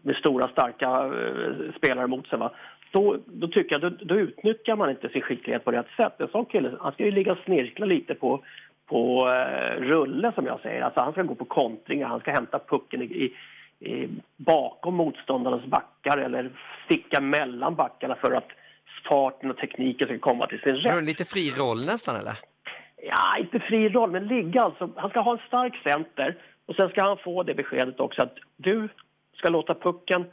[0.02, 2.52] med stora starka eh, spelare mot sig, va?
[2.92, 6.14] Då, då tycker jag då, då, utnyttjar man inte sin skicklighet på rätt sätt.
[6.22, 8.44] En sån kille, han ska ju ligga och snirkla lite på,
[8.86, 10.82] på eh, rulle som jag säger.
[10.82, 13.34] Alltså han ska gå på kontringar, han ska hämta pucken i, i,
[13.90, 16.52] i, bakom motståndarnas backar eller
[16.86, 18.48] sticka mellan backarna för att
[19.10, 21.04] farten och tekniken ska komma till sin rätt.
[21.04, 22.34] Lite fri roll nästan eller?
[23.06, 24.90] Ja, inte fri roll, men ligga alltså.
[24.96, 28.38] Han ska ha en stark center och sen ska han få det beskedet också att
[28.58, 28.90] du
[29.34, 30.26] ska låta pucken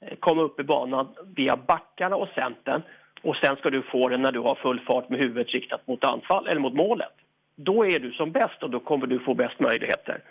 [0.00, 2.82] eh, komma upp i banan via backarna och centern
[3.22, 6.04] och sen ska du få den när du har full fart med huvudet riktat mot
[6.04, 7.12] anfall eller mot målet.
[7.56, 10.22] Då är du som bäst och då kommer du få bäst möjligheter.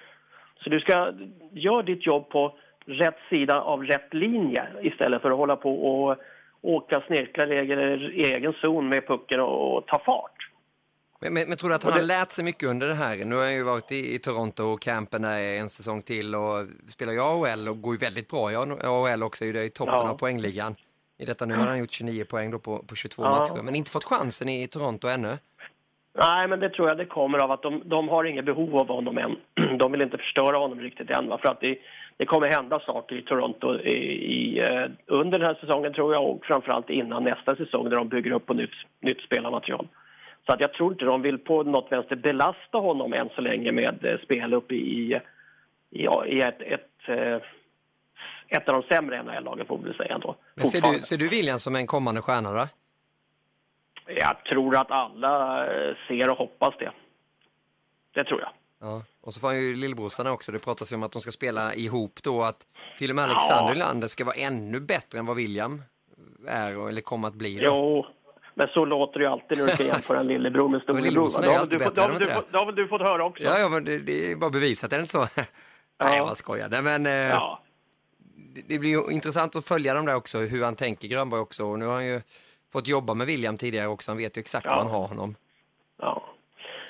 [0.64, 1.12] Så du ska
[1.52, 6.18] göra ditt jobb på rätt sida av rätt linje istället för att hålla på och
[6.62, 10.50] åka snirkla i egen zon med pucken och ta fart.
[11.20, 12.00] Men, men, men, tror du att han det...
[12.00, 13.26] har lärt sig mycket under det här?
[13.26, 17.14] Nu har han ju varit i, i Toronto och campen en säsong till och spelar
[17.14, 20.10] ju AHL och går ju väldigt bra i AHL också, är i toppen ja.
[20.10, 20.76] av poängligan.
[21.20, 23.30] I detta nu har han gjort 29 poäng då på, på 22 ja.
[23.30, 25.38] matcher, men inte fått chansen i Toronto ännu.
[26.20, 28.88] Nej, men det tror jag det kommer av att de, de har inget behov av
[28.88, 29.36] honom än.
[29.80, 31.38] De vill inte förstöra honom riktigt än, va?
[31.38, 31.78] för att det,
[32.18, 33.98] det kommer hända saker i Toronto i,
[34.36, 38.10] i, eh, under den här säsongen tror jag och framförallt innan nästa säsong där de
[38.10, 39.88] bygger upp på nytt, nytt spelarmaterial.
[40.48, 43.72] Så att jag tror inte de vill på något vänster belasta honom än så länge
[43.72, 45.20] med eh, spel upp i,
[45.90, 47.42] i, i ett, ett, eh,
[48.48, 50.36] ett av de sämre NHL-lagen får vi säga ändå.
[50.56, 52.68] Men ser du, ser du William som en kommande stjärna då?
[54.08, 56.92] Jag tror att alla eh, ser och hoppas det.
[58.14, 58.50] Det tror jag.
[58.80, 60.52] Ja, och så får han ju lillbrorsarna också.
[60.52, 62.44] Det pratas ju om att de ska spela ihop då.
[62.44, 63.86] Att till och med Alexander ja.
[63.86, 65.84] Landet ska vara ännu bättre än vad William
[66.48, 67.56] är eller kommer att bli.
[67.56, 67.64] Då.
[67.64, 68.06] Jo,
[68.58, 71.42] men så låter det ju alltid när du ska jämföra en lillebror med storebror.
[71.42, 73.44] Det har, du det, det har väl du fått höra också?
[73.44, 75.28] Ja, ja men det, det är bara bevisat, är det inte så?
[76.00, 76.70] Nej, jag bara skojar.
[76.70, 77.60] Nej, men, eh, ja.
[78.68, 81.66] det, blir ju intressant att följa dem där också, hur han tänker Grönborg också.
[81.66, 82.22] Och nu har han ju
[82.74, 84.72] fått jobba med William tidigare också, han vet ju exakt ja.
[84.72, 85.36] var han har honom.
[86.02, 86.24] Ja.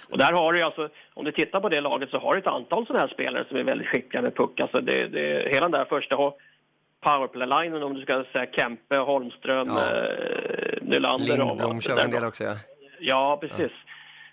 [0.10, 2.48] Och där har du alltså, om du tittar på det laget så har du ett
[2.48, 4.60] antal sådana här spelare som är väldigt skickliga med puck.
[4.60, 6.16] Alltså det, det, hela den där första
[7.02, 9.96] powerplay-linen om du ska säga Kempe, Holmström, ja.
[9.96, 11.38] eh, Nylander.
[11.38, 12.56] Lindblom kör en del också ja.
[13.00, 13.72] Ja, precis.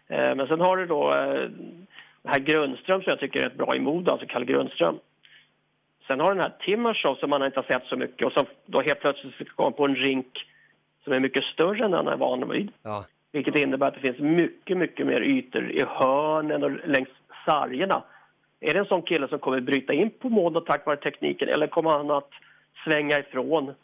[0.09, 0.17] Ja.
[0.17, 1.51] Eh, men sen har du då eh,
[2.25, 4.99] här Grundström som jag tycker är rätt bra i mod, alltså Kalle Grundström.
[6.07, 8.47] Sen har du den här Timmershow som man inte har sett så mycket och som
[8.67, 10.47] då helt plötsligt komma på en rink
[11.05, 12.73] som är mycket större än den är van vid.
[12.83, 13.05] Ja.
[13.33, 17.09] Vilket innebär att det finns mycket, mycket mer ytor i hörnen och längs
[17.45, 18.03] sargerna.
[18.61, 21.67] Är det en sån kille som kommer bryta in på mål tack vare tekniken eller
[21.67, 22.31] kommer han att
[22.85, 23.75] svänga ifrån,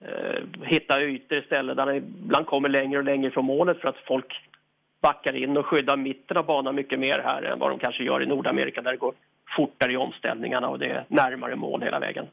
[0.00, 4.06] eh, hitta ytor istället där han ibland kommer längre och längre från målet för att
[4.06, 4.32] folk
[5.00, 8.22] backar in och skyddar mitten av banan mycket mer här än vad de kanske gör
[8.22, 9.14] i Nordamerika där det går
[9.56, 12.26] fortare i omställningarna och det är närmare mål hela vägen.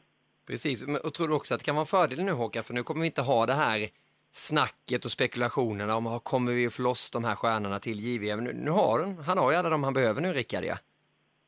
[0.46, 2.82] Precis, och tror du också att det kan vara en fördel nu Håkan, för nu
[2.82, 3.88] kommer vi inte ha det här
[4.32, 8.44] snacket och spekulationerna om kommer vi att få loss de här stjärnorna till JVM.
[8.44, 10.74] Nu, nu har han, han har ju alla de han behöver nu Rickard ja.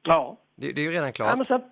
[0.02, 0.36] Ja.
[0.54, 1.34] Det, det är ju redan klart.
[1.38, 1.62] Ja, sen,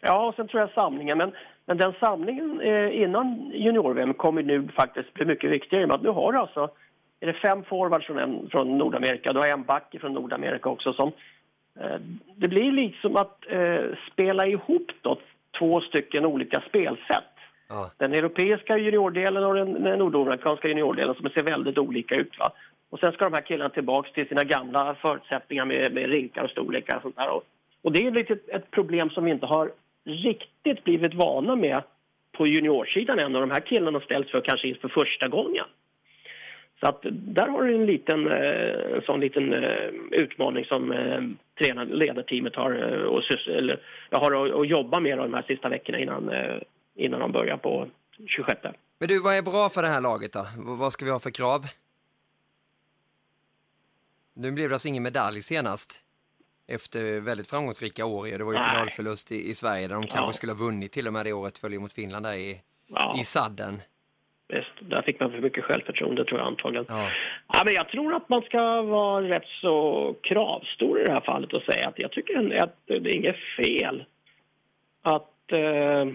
[0.00, 1.32] ja, och sen tror jag samlingen, men
[1.66, 6.08] men den samlingen eh, innan junior-VM kommer nu faktiskt bli mycket viktigare med att nu
[6.08, 6.70] har du alltså
[7.20, 9.32] är det fem forwards från, en, från Nordamerika.
[9.32, 10.92] Du har en back från Nordamerika också.
[10.92, 11.12] Som,
[11.80, 12.00] eh,
[12.36, 15.18] det blir liksom att eh, spela ihop då
[15.58, 17.24] två stycken olika spelsätt.
[17.68, 17.90] Ja.
[17.96, 22.38] Den europeiska juniordelen och den, den nordamerikanska juniordelen som ser väldigt olika ut.
[22.38, 22.52] Va?
[22.90, 26.50] Och sen ska de här killarna tillbaka till sina gamla förutsättningar med, med rinkar och
[26.50, 27.28] storlekar och sånt där.
[27.28, 27.42] Och,
[27.82, 29.70] och det är lite ett problem som vi inte har
[30.06, 31.82] riktigt blivit vana med
[32.32, 35.64] på juniorsidan än och de här killarna ställs för kanske inför första gången.
[36.80, 41.20] Så att där har du en liten en sån liten eh, utmaning som eh,
[41.58, 42.72] tränar, ledarteamet har,
[43.04, 46.30] och, eller, har att, jobba med de här sista veckorna innan,
[46.94, 47.88] innan de börjar på
[48.26, 48.60] 26.
[48.98, 50.46] Men du, vad är bra för det här laget då?
[50.56, 51.60] Vad ska vi ha för krav?
[54.34, 56.05] Nu blev det alltså ingen medalj senast
[56.66, 58.38] efter väldigt framgångsrika år.
[58.38, 58.70] Det var ju Nej.
[58.70, 61.58] finalförlust i, i, Sverige där de kanske skulle ha vunnit till och med det året,
[61.58, 63.16] följer mot Finland där i, ja.
[63.20, 63.80] i sadden.
[64.48, 66.86] Visst, där fick man för mycket självförtroende tror jag antagligen.
[66.88, 67.10] Ja.
[67.52, 67.62] ja.
[67.64, 71.62] men jag tror att man ska vara rätt så kravstor i det här fallet och
[71.62, 74.04] säga att jag tycker att det är inget fel
[75.02, 76.06] att eh,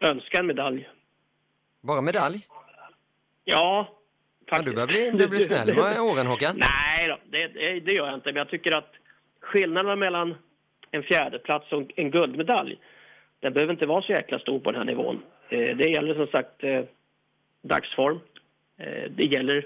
[0.00, 0.88] önska en medalj.
[1.80, 2.46] Bara medalj?
[3.44, 3.88] Ja,
[4.50, 4.66] faktiskt.
[4.66, 6.56] Ja, du börjar bli, du blir snäll med åren Håkan.
[6.56, 8.32] Nej då, det, det, det, gör jag inte.
[8.32, 8.92] Men jag tycker att
[9.48, 10.34] skillnaden mellan
[10.90, 12.78] en fjärdeplats och en guldmedalj
[13.40, 15.22] den behöver inte vara så jäkla stor på den här nivån.
[15.48, 16.84] Eh, det gäller som sagt eh,
[17.62, 18.20] dagsform.
[18.78, 19.56] Eh, det gäller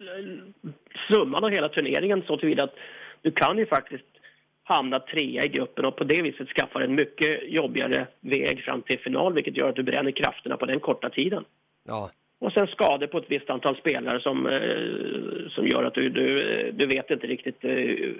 [0.00, 0.74] eh,
[1.08, 2.74] summan av hela turneringen så tillvida att
[3.22, 4.04] du kan ju faktiskt
[4.62, 8.98] hamna trea i gruppen och på det viset skaffa en mycket jobbigare väg fram till
[8.98, 11.44] final vilket gör att du bränner krafterna på den korta tiden.
[11.84, 12.10] Ja.
[12.38, 16.70] Och sen skador på ett visst antal spelare som, eh, som gör att du, du,
[16.72, 17.70] du vet inte riktigt eh,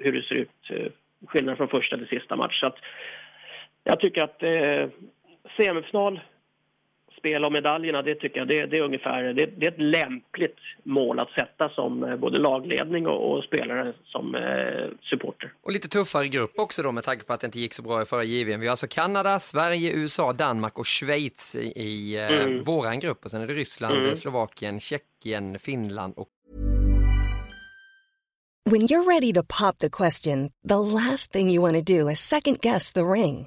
[0.01, 0.71] hur det ser ut.
[0.71, 0.87] Eh,
[1.27, 2.61] Skillnaden från första till sista match.
[2.61, 2.77] Så att
[3.85, 4.89] jag tycker att eh,
[5.57, 6.21] semifinal
[7.27, 10.57] spel om medaljerna, det tycker jag det, det är ungefär det, det, är ett lämpligt
[10.83, 15.53] mål att sätta som eh, både lagledning och, och spelare som eh, supporter.
[15.63, 18.03] Och lite tuffare grupp också då med tanke på att det inte gick så bra
[18.03, 18.61] i förra JVM.
[18.61, 22.63] Vi har alltså Kanada, Sverige, USA, Danmark och Schweiz i, i eh, mm.
[22.63, 24.15] våran grupp och sen är det Ryssland, mm.
[24.15, 26.29] Slovakien, Tjeckien, Finland och
[28.71, 32.19] When you're ready to pop the question, the last thing you want to do is
[32.19, 33.47] second guess the ring.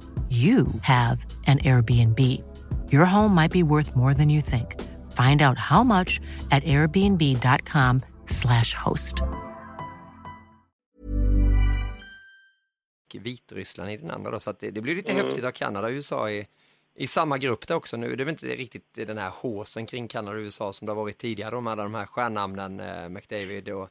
[0.31, 2.19] you have an Airbnb.
[2.93, 4.79] Your home might be worth more than you think.
[5.11, 9.21] Find out how much at airbnb.com slash host.
[13.13, 15.25] Vitryssland i den andra då, så det, det, blir lite mm.
[15.25, 16.47] häftigt att Kanada och USA i,
[16.95, 18.15] i samma grupp där också nu.
[18.15, 20.95] Det är väl inte riktigt den här håsen kring Kanada och USA som det har
[20.95, 21.61] varit tidigare.
[21.61, 23.89] med alla de här stjärnnamnen, eh, McDavid och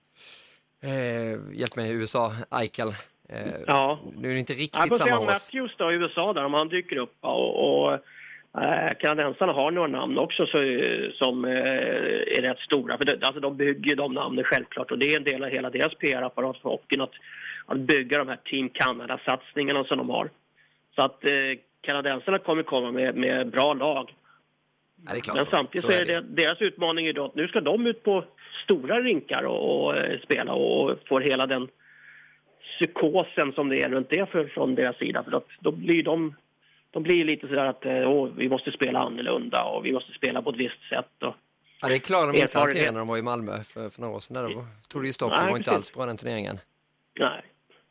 [0.88, 2.94] eh, hjälp mig, USA, Eichel.
[3.32, 3.98] Eh, ja.
[4.16, 6.68] Nu är det inte riktigt samma se om Matthews då i USA där, om han
[6.68, 7.14] dyker upp.
[7.20, 7.92] Och, och
[8.62, 10.58] eh, kanadensarna har några namn också så,
[11.24, 12.98] som eh, är rätt stora.
[12.98, 15.70] För det, alltså, de bygger de namnen självklart och det är en del av hela
[15.70, 17.12] deras PR-apparat för hockeyn att,
[17.66, 20.30] att bygga de här Team Canada-satsningarna som de har.
[20.94, 21.30] Så att eh,
[21.80, 24.14] kanadensarna kommer komma med, med bra lag.
[25.06, 28.02] Ja, klart, Men samtidigt så är, det, deras utmaning då att nu ska de ut
[28.02, 28.24] på
[28.64, 31.68] stora rinkar och, och eh, spela och få hela den
[32.80, 35.24] psykosen som det är runt det för, från deras sida.
[35.24, 36.34] För att då blir de,
[36.90, 40.50] de blir lite sådär att åh, vi måste spela annorlunda och vi måste spela på
[40.50, 41.22] ett visst sätt.
[41.22, 41.34] Och
[41.82, 44.14] ja, det klarade de inte att hantera när de var i Malmö för, för några
[44.14, 44.52] år sedan.
[44.52, 46.58] Då tog det ju stopp, det var inte alls bra den turneringen.
[47.18, 47.42] Nej.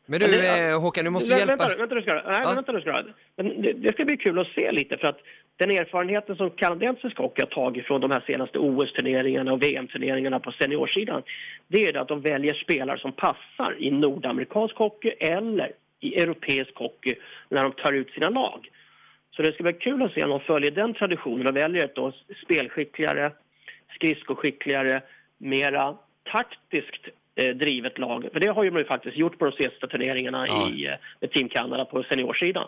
[0.06, 1.68] Men du det, eh, Håkan, du måste vänta, hjälpa...
[1.68, 2.54] Vänta, vänta, du ska, nej, ja.
[2.54, 3.02] vänta du ska.
[3.36, 5.18] Det, det ska bli kul att se lite för att
[5.60, 10.52] den erfarenheten som kanadensisk hockey har tagit från de här senaste OS-turneringarna och VM-turneringarna på
[10.52, 11.22] seniorsidan
[11.68, 17.14] det är att de väljer spelare som passar i nordamerikansk hockey eller i europeisk hockey
[17.48, 18.68] när de tar ut sina lag.
[19.30, 21.94] Så det ska bli kul att se om de följer den traditionen och väljer ett
[21.94, 22.12] då
[22.44, 23.32] spelskickligare,
[23.94, 25.02] skridskoskickligare,
[25.38, 25.96] mera
[26.32, 28.28] taktiskt eh, drivet lag.
[28.32, 30.70] För det har ju man ju faktiskt gjort på de senaste turneringarna Ja.
[30.70, 32.66] i, eh, med Team Canada på seniorsidan.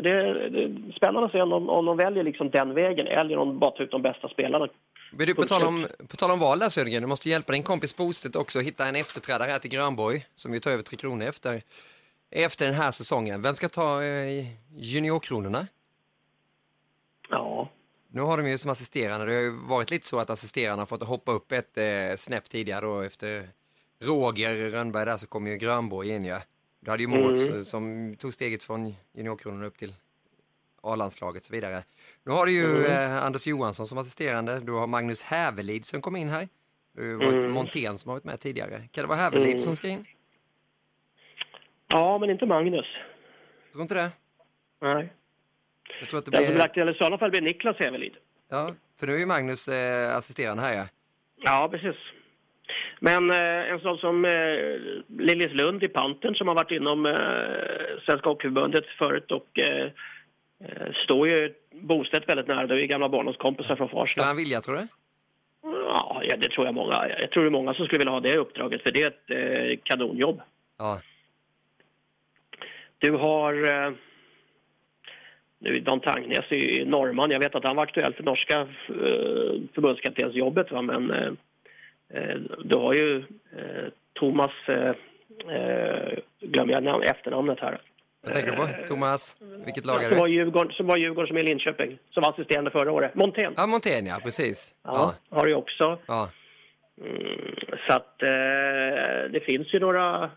[0.00, 2.74] Så det är, det är spännande att se om, de- om de väljer liksom den
[2.74, 4.68] vägen eller om de bara tar ut de bästa spelarna.
[5.12, 7.62] Men du, på tal, om, på tal om val där Södergren, du måste hjälpa din
[7.62, 10.96] kompis Bostedt också att hitta en efterträdare här till Grönborg, som ju tar över Tre
[10.96, 11.62] Kronor efter,
[12.30, 13.42] efter den här säsongen.
[13.42, 14.46] Vem ska ta eh,
[14.76, 15.66] juniorkronorna?
[17.30, 17.68] Ja,
[18.12, 21.02] Nu har de ju som assisterande, det har ju varit lite så att assisterarna fått
[21.02, 23.48] hoppa upp ett eh, snäpp tidigare då efter
[24.02, 26.36] Roger Rönnberg där så kom ju Grönborg in ju.
[26.80, 29.92] Du hade ju Moritz eh, som tog steget från juniorkronorna upp till
[30.82, 31.82] A-landslaget och så vidare.
[32.24, 36.16] Nu har du ju eh, Anders Johansson som assisterande, du har Magnus Hävelid som kom
[36.16, 36.48] in här.
[36.92, 38.88] Du har varit Montén som har varit med tidigare.
[38.92, 40.06] Kan det vara Hävelid som ska in?
[41.88, 42.86] ja men inte Magnus.
[43.72, 44.10] Tror inte det?
[44.80, 45.12] Nej.
[46.00, 46.60] Jag tror att det blir...
[46.60, 48.12] aktuellt i sådana fall blir Niklas Hävelid.
[48.48, 50.86] Ja, för nu är ju Magnus eh, assisterande här ja.
[51.36, 51.96] Ja, precis.
[53.00, 54.32] Men eh, en sån som eh,
[55.18, 57.14] Lillis Lund i Pantern som har varit inom eh,
[58.06, 59.86] Svenska Hockeyförbundet förut och eh,
[60.64, 62.66] eh, står ju Bostedt väldigt nära.
[62.66, 64.22] Det är ju gamla barndomskompisar från Skulle Farsta.
[64.22, 64.86] han vilja tror du?
[65.62, 67.08] Ja, det tror jag många.
[67.20, 69.30] Jag tror det är många som skulle vilja ha det uppdraget för det är ett
[69.72, 70.40] eh, kanonjobb.
[70.78, 71.00] Ja.
[72.98, 73.54] Du har
[73.86, 73.92] eh,
[75.58, 77.30] nu Dan Tangnes i norrman.
[77.30, 80.70] Jag vet att han var aktuell för norska eh, förbundskaptensjobbet.
[80.70, 81.32] Men eh,
[82.64, 83.16] du har ju
[83.56, 84.94] eh, Thomas, eh,
[85.56, 87.80] eh, glömmer jag namn, efternamnet här.
[88.22, 88.68] Vad tänker du på?
[88.88, 89.36] Thomas?
[89.64, 90.32] Vilket lag är Som var, det?
[90.34, 93.14] Djurgården, som var Djurgården som är i Linköping, som var assisterande förra året.
[93.14, 93.54] Montén.
[93.56, 94.74] Ja, Montén ja, precis.
[94.84, 95.36] Ja, Ja.
[95.36, 95.98] har du också.
[96.06, 96.30] ja.
[97.00, 97.54] Mm,
[97.88, 100.30] så att eh, det finns ju några,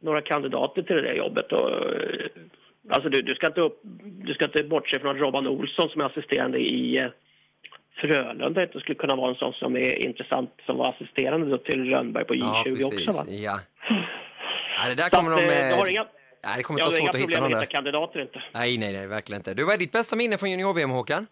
[0.00, 1.52] nåra kandidater till det där jobbet.
[1.52, 2.26] Och, eh,
[2.88, 6.00] alltså du, du, ska inte upp, du ska inte bortse från att Robban Olsson som
[6.00, 7.08] är assisterande i eh,
[8.00, 11.90] Frölunda inte skulle kunna vara en sån som är intressant som var assisterande då till
[11.90, 13.08] Rönnberg på Ja, J20 precis.
[13.08, 13.24] också va?
[13.28, 13.60] Ja.
[14.82, 15.44] ja, det där Så kommer att, de...
[15.44, 16.06] eh, du har eh, inga,
[16.44, 17.66] Nej, det kommer ja, inte du vara svårt att hitta någon hitta där.
[17.66, 18.42] kandidater inte.
[18.54, 19.54] Nej, nej, nej, verkligen inte.
[19.54, 21.26] Du, vad är ditt bästa minne från junior-VM, Håkan?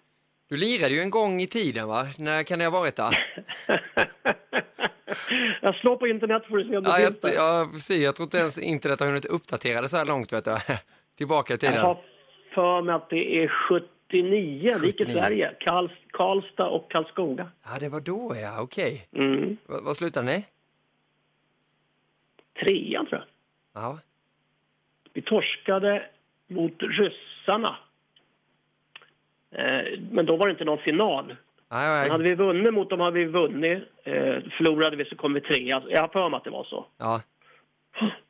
[0.48, 2.06] Du lirade ju en gång i tiden, va?
[2.18, 3.11] När kan det ha varit då?
[5.61, 7.32] jag slår på internet för att se om det Ja, jag, där.
[7.34, 8.00] ja, precis.
[8.00, 10.56] Jag tror inte ens internet har hunnit uppdatera det så här långt, vet du.
[11.18, 11.80] Tillbaka i Jag tiden.
[11.80, 11.98] har
[12.54, 13.48] för mig att det är
[14.11, 15.20] 79, vilket 79.
[15.20, 15.54] Sverige.
[15.61, 17.50] Karls, Karlstad och Karlskoga.
[17.64, 18.62] Ja, det var då, ja.
[18.62, 19.06] Okej.
[19.12, 19.56] Mm.
[19.66, 20.46] Vad, slutade ni?
[22.64, 23.82] Trean tror jag.
[23.82, 23.98] Ja.
[25.12, 26.06] Vi torskade
[26.46, 27.76] mot ryssarna.
[29.50, 31.26] Eh, men då var det inte någon final.
[31.68, 32.11] Men nej.
[32.11, 33.82] hade vi vunnit mot dem hade vi vunnit.
[34.04, 34.14] Eh,
[34.58, 35.82] förlorade vi så kom vi trea.
[35.88, 36.86] Jag har för mig att det var så.
[36.98, 37.20] Ja.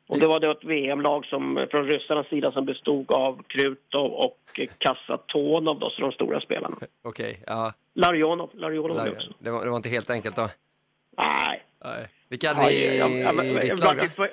[0.07, 4.59] Och det var då ett VM-lag som, från ryssarnas sida som bestod av Krutov och
[4.77, 6.77] Kasatonov, då, så de stora spelarna.
[7.03, 7.43] Okej.
[7.47, 7.73] Ja.
[7.93, 9.33] Larionov, Larionov det också.
[9.39, 10.49] Det var, det var inte helt enkelt då.
[11.17, 12.07] Nej, Nej.
[12.29, 14.27] Vilka hade ni i, ditt lag då?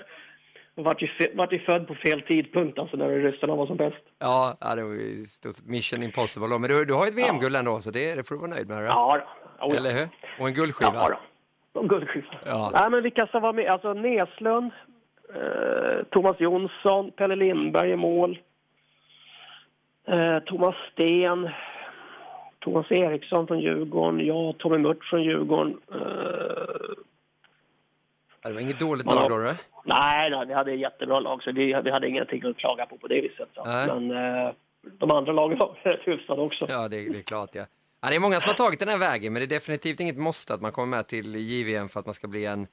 [0.83, 4.05] vart ju vart ju född på fel tidpunkt, alltså när ryssarna var som bäst.
[4.19, 6.59] Ja, ja, det var ju stort mission impossible då.
[6.59, 8.69] Men du, du har ju ett VM-guld ändå, så det, det får du vara nöjd
[8.69, 8.79] med.
[8.79, 8.85] Då.
[8.85, 9.21] Ja,
[9.61, 9.73] då.
[9.73, 10.09] Eller hur?
[10.41, 10.93] Och en guldskiva.
[10.95, 11.09] Ja,
[11.73, 11.81] då.
[11.81, 12.27] Och guldskiva.
[12.45, 12.71] Ja.
[12.75, 13.67] Nej, men vilka som var med?
[13.67, 14.73] Alltså Näslund,
[15.35, 18.39] eh, Thomas Jonsson, Pelle Lindberg i mål.
[20.09, 21.51] Eh, Thomas Sten,
[22.59, 25.79] Thomas Eriksson från Djurgården, jag, Tommy Mört från Djurgården.
[25.93, 26.99] Eh,
[28.43, 29.37] det var inget dåligt lag då,
[29.85, 32.99] nej, nej, vi hade ett jättebra lag så vi, vi hade ingenting att klaga på
[32.99, 33.49] på det viset.
[33.55, 33.65] Så.
[33.65, 33.87] Nej.
[33.87, 34.53] Men eh,
[34.99, 36.67] de andra lagen var rätt hyfsade också.
[36.69, 37.65] Ja, det, det är klart ja.
[38.01, 38.09] ja.
[38.09, 40.55] Det är många som har tagit den här vägen, men det är definitivt inget måste
[40.55, 42.67] att man kommer med till JVM för att man ska bli en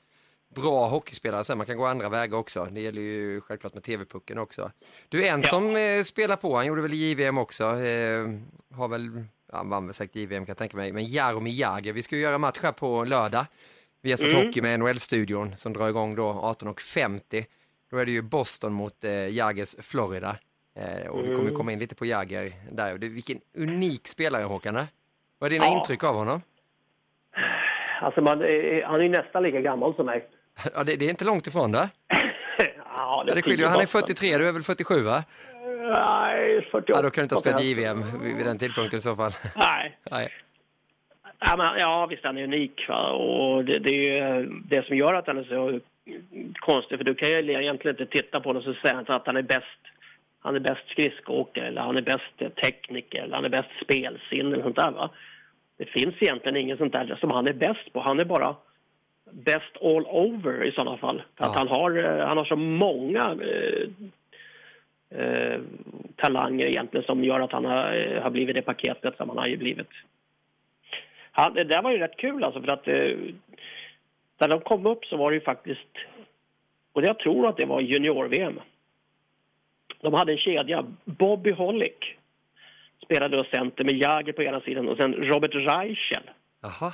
[0.56, 1.58] bra hockeyspelare sen.
[1.58, 2.68] Man kan gå andra vägar också.
[2.72, 4.72] Det gäller ju självklart med TV-pucken också.
[5.10, 5.48] Du, en Ja.
[5.48, 8.28] som eh, spelar på, han gjorde väl JVM också, eh,
[8.74, 11.92] har väl, ja, han vann väl säkert JVM kan jag tänka mig, men Jaromir Jagr.
[11.94, 13.46] Vi ska ju göra match här på lördag.
[14.02, 14.46] Vi har sett Mm.
[14.48, 17.46] hockey med NHL-studion som drar igång då 18.50.
[17.92, 20.38] Då är det ju Boston mot eh, Jagers Florida.
[20.80, 21.56] Eh, och vi kommer Mm.
[21.56, 22.98] komma in lite på Jagger där.
[22.98, 24.88] Det, vilken unik spelare Håkan är.
[25.40, 25.78] Vad är dina Ja.
[25.80, 26.42] intryck av honom?
[28.02, 30.28] Alltså man, eh, han är ju nästan lika gammal som mig.
[30.76, 31.90] Ja, det, det är inte långt ifrån det.
[32.10, 33.90] ja, Ja, det skiljer, han är bort.
[33.90, 35.24] 43, du är väl 47 va?
[35.94, 36.84] Nej, 48.
[36.88, 39.32] Ja, då kan du inte ha spelat JVM vid, den tidpunkten i så fall.
[39.56, 39.98] Nej.
[40.12, 40.30] Nej.
[41.40, 42.86] Ja, men, ja, visst han är unik.
[42.88, 43.12] Va?
[43.12, 45.80] Och det, det är det som gör att han är så
[46.60, 46.98] konstig.
[46.98, 49.82] För du kan ju egentligen inte titta på honom och säga att han är bäst.
[50.40, 54.64] Han är bäst skridskoåkare eller han är bäst tekniker eller han är bäst spelsinne eller
[54.64, 54.92] sånt där.
[54.92, 55.10] Va?
[55.78, 58.02] Det finns egentligen ingen sånt där som han är bäst på.
[58.02, 58.56] Han är bara
[59.32, 61.22] bäst all over i sådana fall.
[61.38, 61.58] För att Ja.
[61.58, 63.88] han har, eh, han har så många eh,
[65.20, 65.60] eh,
[66.16, 69.48] talanger egentligen som gör att han har, eh, har blivit det paketet som han har
[69.48, 69.90] ju blivit.
[71.32, 73.18] Han, det där var ju rätt kul alltså för att eh,
[74.40, 75.88] när de kom upp så var det ju faktiskt,
[76.94, 78.60] och jag tror att det var junior-VM.
[80.02, 82.18] De hade en kedja, Bobby Hollick
[83.04, 86.24] spelade då center med Jagr på ena sidan och sen Robert Reichel.
[86.62, 86.94] Jaha.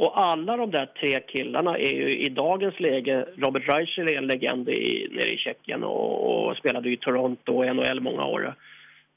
[0.00, 4.26] Och alla de där tre killarna är ju i dagens läge, Robert Reichel är en
[4.26, 8.54] legend i, nere i Tjeckien och, och spelade i Toronto och NHL många år.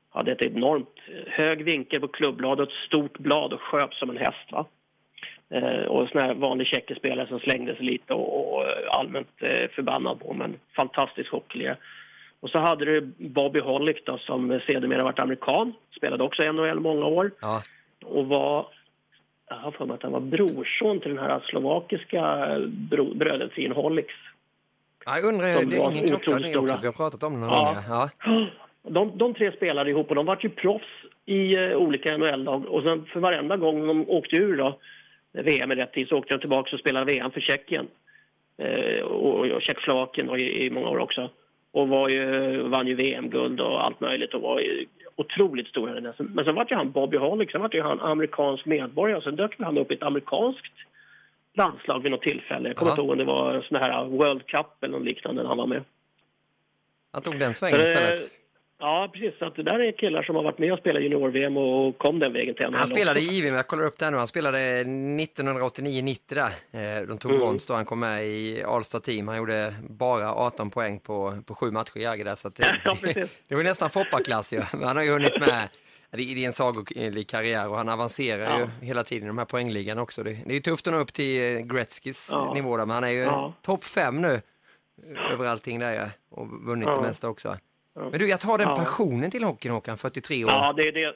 [0.09, 4.51] Hade ett enormt hög vinkel på klubbladet, stort blad och sköp som en häst.
[4.51, 4.65] Va?
[5.49, 8.65] Eh, och sån här vanlig tjeckispelare som slängde sig lite och, och
[8.99, 11.77] allmänt eh, förbannad på men fantastisk hockeylirare.
[12.39, 17.05] Och så hade du Bobby Hollick då, som sedermera varit amerikan, spelade också NHL många
[17.05, 17.61] år Ja.
[18.05, 18.67] och var,
[19.49, 23.51] jag har för mig att han var brorson till den här slovakiska bro, brödet.
[23.55, 24.01] Ja,
[25.05, 27.83] Jag undrar, det är ingen klocka det också, vi har pratat om det Ja.
[27.89, 28.09] Ja.
[28.87, 32.83] De, de tre spelade ihop och de var ju proffs i eh, olika NHL-lag och
[32.83, 34.79] sen för varenda gång de åkte ur då,
[35.31, 37.87] VM i rätt tid, så åkte de tillbaka och spelade VM för Tjeckien.
[38.57, 41.29] Eh, och, och Tjeckoslovakien i, i många år också.
[41.71, 44.85] Och var ju, vann ju VM-guld och allt möjligt och var ju
[45.15, 46.01] otroligt stora.
[46.01, 49.17] Men sen, men sen var ju han Bobby Hollick, sen var ju han amerikansk medborgare
[49.17, 50.73] och sen dök han upp i ett amerikanskt
[51.53, 52.69] landslag vid något tillfälle.
[52.69, 55.57] Jag kommer inte ihåg om det var sån här World Cup eller något liknande han
[55.57, 55.83] var med.
[57.11, 58.21] Han tog den svängen Eh, istället.
[58.85, 59.39] Ja, precis.
[59.39, 62.19] Så att det där är killar som har varit med och spelat junior-VM och kom
[62.19, 64.83] den vägen till Han spelade i JVM, jag kollar upp det här nu, han spelade
[64.83, 66.99] 1989-90 där.
[66.99, 67.41] Eh, De tog Mm.
[67.43, 69.27] brons då, han kom med i All-Star Team.
[69.27, 72.35] Han gjorde bara 18 poäng på, på sju matcher i där.
[72.35, 72.95] Så det, Ja,
[73.47, 74.61] det var nästan Foppa-klass ju.
[74.73, 75.67] Men han har ju hunnit med,
[76.11, 78.59] det är en sagolik karriär och han avancerar Ja.
[78.59, 80.23] ju hela tiden i de här poängligan också.
[80.23, 82.53] Det, det är ju tufft att nå upp till eh, Gretzkys Ja.
[82.53, 83.53] nivå där, men han är ju Ja.
[83.61, 86.05] topp fem nu eh, över allting där ja.
[86.31, 86.95] och vunnit Ja.
[86.95, 87.57] det mesta också.
[87.95, 90.51] Men du, jag tar den passionen till hockeyn Håkan, 43 år.
[90.51, 91.13] Ja, det är det.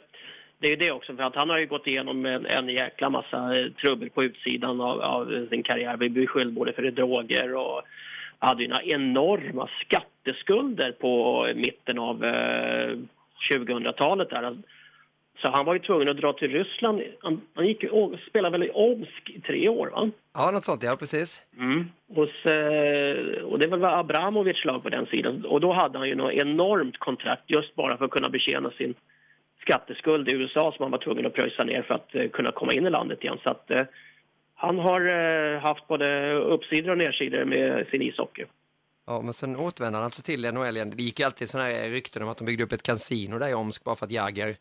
[0.60, 3.58] Det är det också, för att han har ju gått igenom en, en jäkla massa
[3.58, 5.98] eh, trubbel på utsidan av, av sin karriär.
[5.98, 7.82] Vi beskylld både för droger och
[8.40, 12.98] hade ju några enorma skatteskulder på mitten av eh,
[13.52, 14.58] 2000-talet där.
[15.42, 17.02] Så han var ju tvungen att dra till Ryssland.
[17.22, 20.10] Han, han gick och spelade väl i Omsk i tre år, va?
[20.34, 21.42] Ja, något sånt, ja precis.
[22.16, 25.46] Hos, eh, och det var Abramovic lag på den sidan.
[25.46, 28.94] Och då hade han ju något enormt kontrakt just bara för att kunna betjäna sin
[29.62, 32.74] skatteskuld i USA som han var tvungen att pröjsa ner för att eh, kunna komma
[32.74, 33.38] in i landet igen.
[33.44, 33.86] Så att, eh,
[34.56, 38.46] han har eh, haft både uppsidor och nedsidor med sin ishockey.
[39.08, 40.94] Ja, men sen återvände han alltså till NHL igen.
[40.96, 43.54] Det gick alltid sådana här rykten om att de byggde upp ett kasino där i
[43.54, 44.56] Omsk bara för att Jagger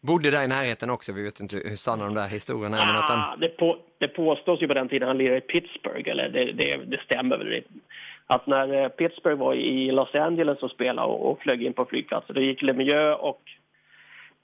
[0.00, 1.12] bodde där i närheten också.
[1.12, 3.18] Vi vet inte hur sanna de där historierna är, men att han...
[3.18, 6.52] Ah, det, på, det påstås ju på den tiden han lirade i Pittsburgh, eller det,
[6.52, 7.62] det, det stämmer väl.
[8.26, 11.84] Att när eh, Pittsburgh var i Los Angeles och spelade och, och flög in på
[11.84, 13.42] flygplatsen, då gick Lemieux och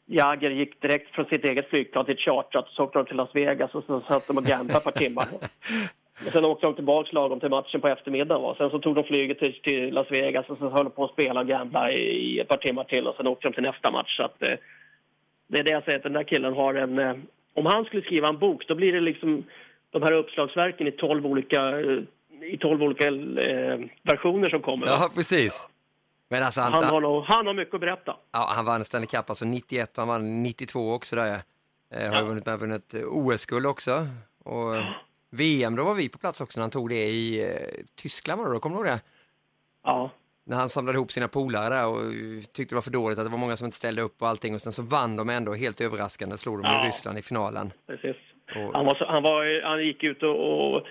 [0.07, 3.17] Jagger gick direkt från sitt eget flygplan till ett chartrat och så åkte de till
[3.17, 5.27] Las Vegas och så satt de och gamblade ett par timmar.
[6.27, 8.43] Och sen åkte de tillbaka lagom till matchen på eftermiddagen.
[8.43, 8.55] Va?
[8.59, 11.13] Sen så tog de flyget till, till Las Vegas och så höll de på att
[11.13, 13.91] spela och gambla i, i ett par timmar till och sen åkte de till nästa
[13.91, 14.17] match.
[14.17, 14.55] Så att, eh,
[15.53, 16.99] det är det jag säger, att den där killen har en...
[16.99, 17.15] Eh,
[17.55, 19.45] om han skulle skriva en bok, då blir det liksom
[19.91, 21.99] de här uppslagsverken i tolv olika, eh,
[22.43, 24.87] i 12 olika eh, versioner som kommer.
[24.87, 25.69] Ja, precis.
[26.29, 28.17] Men alltså han, han, har nog, han har mycket att berätta.
[28.33, 31.27] ja, han vann Stanley Cup alltså 91 och han vann 92 också där.
[31.27, 31.39] ja.
[31.97, 34.07] Eh, har ju vunnit med vunnit eh, OS-guld också.
[34.45, 34.85] Och eh,
[35.31, 38.49] VM, då var vi på plats också när han tog det i eh, Tyskland var
[38.49, 39.01] det då, kommer du ihåg det?
[39.85, 40.11] Ja,
[40.45, 43.25] När han samlade ihop sina polare där och eh, tyckte det var för dåligt att
[43.25, 45.55] det var många som inte ställde upp och allting och sen så vann de ändå
[45.55, 46.85] helt överraskande, slog de Ja.
[46.85, 47.73] i Ryssland i finalen.
[47.87, 48.17] precis.
[48.49, 50.87] Och- Han, var så, han, var, han gick ut och, och,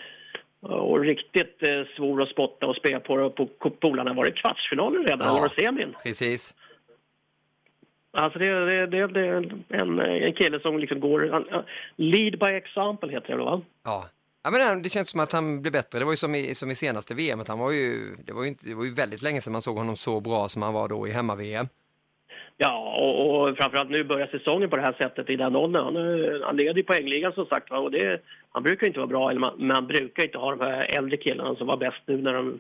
[0.61, 4.13] och riktigt eh, svor och spottade och spelade på, på polarna.
[4.13, 5.27] Var det kvartsfinalen redan?
[5.27, 5.33] Ja.
[5.41, 5.95] Var det semin?
[6.03, 6.55] Precis.
[8.17, 9.33] Alltså det, det, det, det är
[9.69, 11.29] en, en kille som liksom går...
[11.31, 11.63] Han, han-
[11.95, 13.61] lead by example heter det va?
[13.83, 14.05] Ja.
[14.43, 15.99] Ja, men det känns som att han blev bättre.
[15.99, 17.39] Det var ju som i, som i senaste VM.
[17.39, 19.61] Att han var ju, det, var ju inte, det var ju väldigt länge sedan man
[19.61, 21.67] såg honom så bra som han var då i hemma-VM.
[22.57, 25.83] Ja, och, och framförallt nu börjar säsongen på det här sättet i den åldern.
[25.83, 28.21] Han, eh, han leder i poängligan som sagt och det,
[28.51, 31.55] han brukar inte vara bra, eller man, man brukar inte ha de här äldre killarna
[31.55, 32.59] som var bäst nu när, de,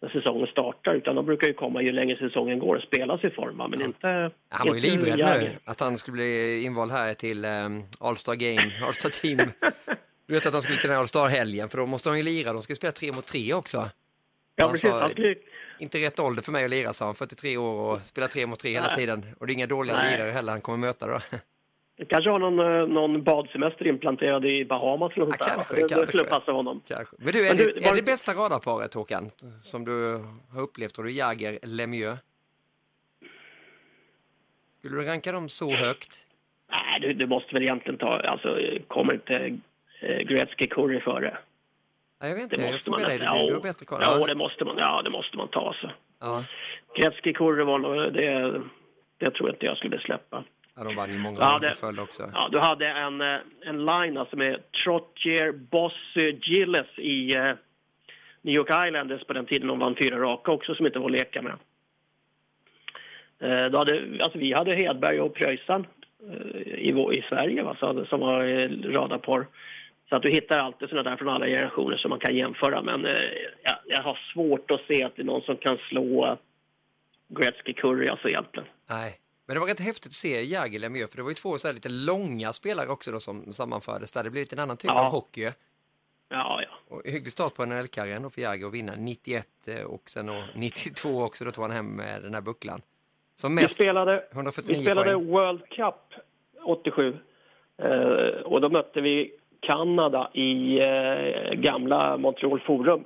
[0.00, 3.30] när säsongen startar, utan de brukar ju komma ju längre säsongen går och spela sig
[3.30, 4.30] i form, men inte...
[4.48, 8.72] Han var ju livrädd nu att han skulle bli invald här till um, All-Star Game,
[8.86, 9.38] All-Star Team.
[10.26, 12.52] Du vet att han skulle till den här All-Star-helgen, för då måste de ju lira.
[12.52, 13.90] De ska ju spela tre mot tre också.
[14.56, 14.90] Ja, Han precis.
[14.90, 15.34] sa- Han
[15.78, 17.14] Inte rätt ålder för mig att lira, sa han.
[17.14, 19.26] 43 år och spelar tre mot tre hela tiden.
[19.38, 20.16] Och det är inga dåliga Nej.
[20.16, 21.18] lirare heller han kommer möta då.
[22.08, 25.62] kanske har någon, eh, någon badsemester implanterad i Bahamas eller något Ja, där, va?
[25.64, 26.06] kanske, det, kanske.
[26.06, 26.82] skulle passa honom.
[26.88, 27.16] Kanske.
[27.18, 29.30] Men du, är, Men du, det, är var- det bästa radarparet Håkan,
[29.62, 30.96] som du har upplevt?
[30.96, 32.18] Har du Jagger, Lemieux?
[34.78, 36.26] Skulle du ranka dem så högt?
[36.70, 38.06] Nej, du, du måste väl egentligen ta...
[38.20, 38.58] Alltså,
[38.88, 39.58] kommer inte
[40.02, 41.36] Gretzky Curry före?
[42.20, 43.60] Ja, jag vet inte, Det jag måste frågar man dig, nästan- du ja.
[43.60, 43.98] bättre koll.
[44.02, 44.26] Ja, Ja.
[44.26, 45.68] det måste man, ja, det måste man ta.
[45.68, 45.90] Alltså.
[46.20, 46.44] Ja.
[46.98, 48.62] Gretzky, Kurre var nog- det,
[49.18, 50.44] det tror jag inte jag skulle släppa.
[50.76, 52.22] ja, de vann ju många Ja, i följd också.
[52.34, 57.52] Ja, du hade en, eh, en line alltså med Trottier, Bossy, Gilles i eh,
[58.42, 61.12] New York Islanders på den tiden de vann fyra raka också som inte var att
[61.12, 61.54] leka med.
[63.40, 65.86] Eh, då hade, alltså vi hade Hedberg och Pröjsarn
[66.30, 66.88] eh, i,
[67.18, 69.46] i Sverige va, så, som var eh, radarpar.
[70.12, 72.82] Så att du hittar alltid sådana där från alla generationer som man kan jämföra.
[72.82, 73.12] Men eh,
[73.62, 76.36] jag, jag har svårt att se att det är någon som kan slå eh,
[77.28, 78.68] Gretzky Curry alltså egentligen.
[78.90, 79.18] Nej.
[79.46, 81.68] Men det var rätt häftigt att se Jagr Lemieux, för det var ju två så
[81.68, 84.24] här lite långa spelare också då som sammanfördes där.
[84.24, 85.06] Det blev lite en annan typ Ja.
[85.06, 85.50] av hockey.
[86.28, 86.96] Ja, ja.
[86.96, 90.44] Och hygglig start på NHL-karriären då för Jagr att vinna 91 eh, och sen då
[90.54, 92.82] 92 också, då tog han hem med den här bucklan.
[93.34, 95.26] Som Vi mest spelade, 149 vi spelade poäng.
[95.30, 95.94] World Cup
[96.64, 97.16] 87
[97.82, 97.88] eh,
[98.44, 103.04] och då mötte vi Kanada i eh, gamla Montreal Forum.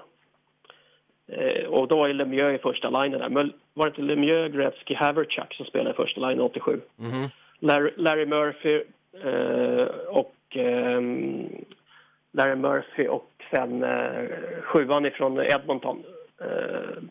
[1.28, 3.28] Eh, och då var ju Lemieux i första linjen där.
[3.28, 6.80] Men var det inte Lemieux, Gretzky, Haverchuk som spelade i första linjen 87?
[6.96, 7.28] Mhm.
[7.58, 8.82] Larry, Larry Murphy
[9.24, 11.48] eh, och ehm,
[12.32, 14.28] Larry Murphy och sen eh,
[14.62, 16.02] sjuan ifrån Edmonton.
[16.40, 17.02] Eh,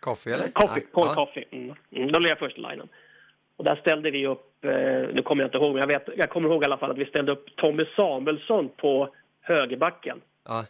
[0.00, 0.48] Coffee eller?
[0.48, 0.80] Coffee.
[0.80, 1.14] Paul ja.
[1.14, 1.44] Coffey.
[1.50, 1.74] Mm.
[1.90, 2.88] Mm, då blev jag första linen.
[3.56, 4.55] Och där ställde vi upp,
[5.12, 6.98] nu kommer jag inte ihåg, men jag, vet, jag kommer ihåg i alla fall att
[6.98, 9.08] vi ställde upp Tommy Samuelsson på
[9.40, 10.20] högerbacken.
[10.44, 10.64] Ja.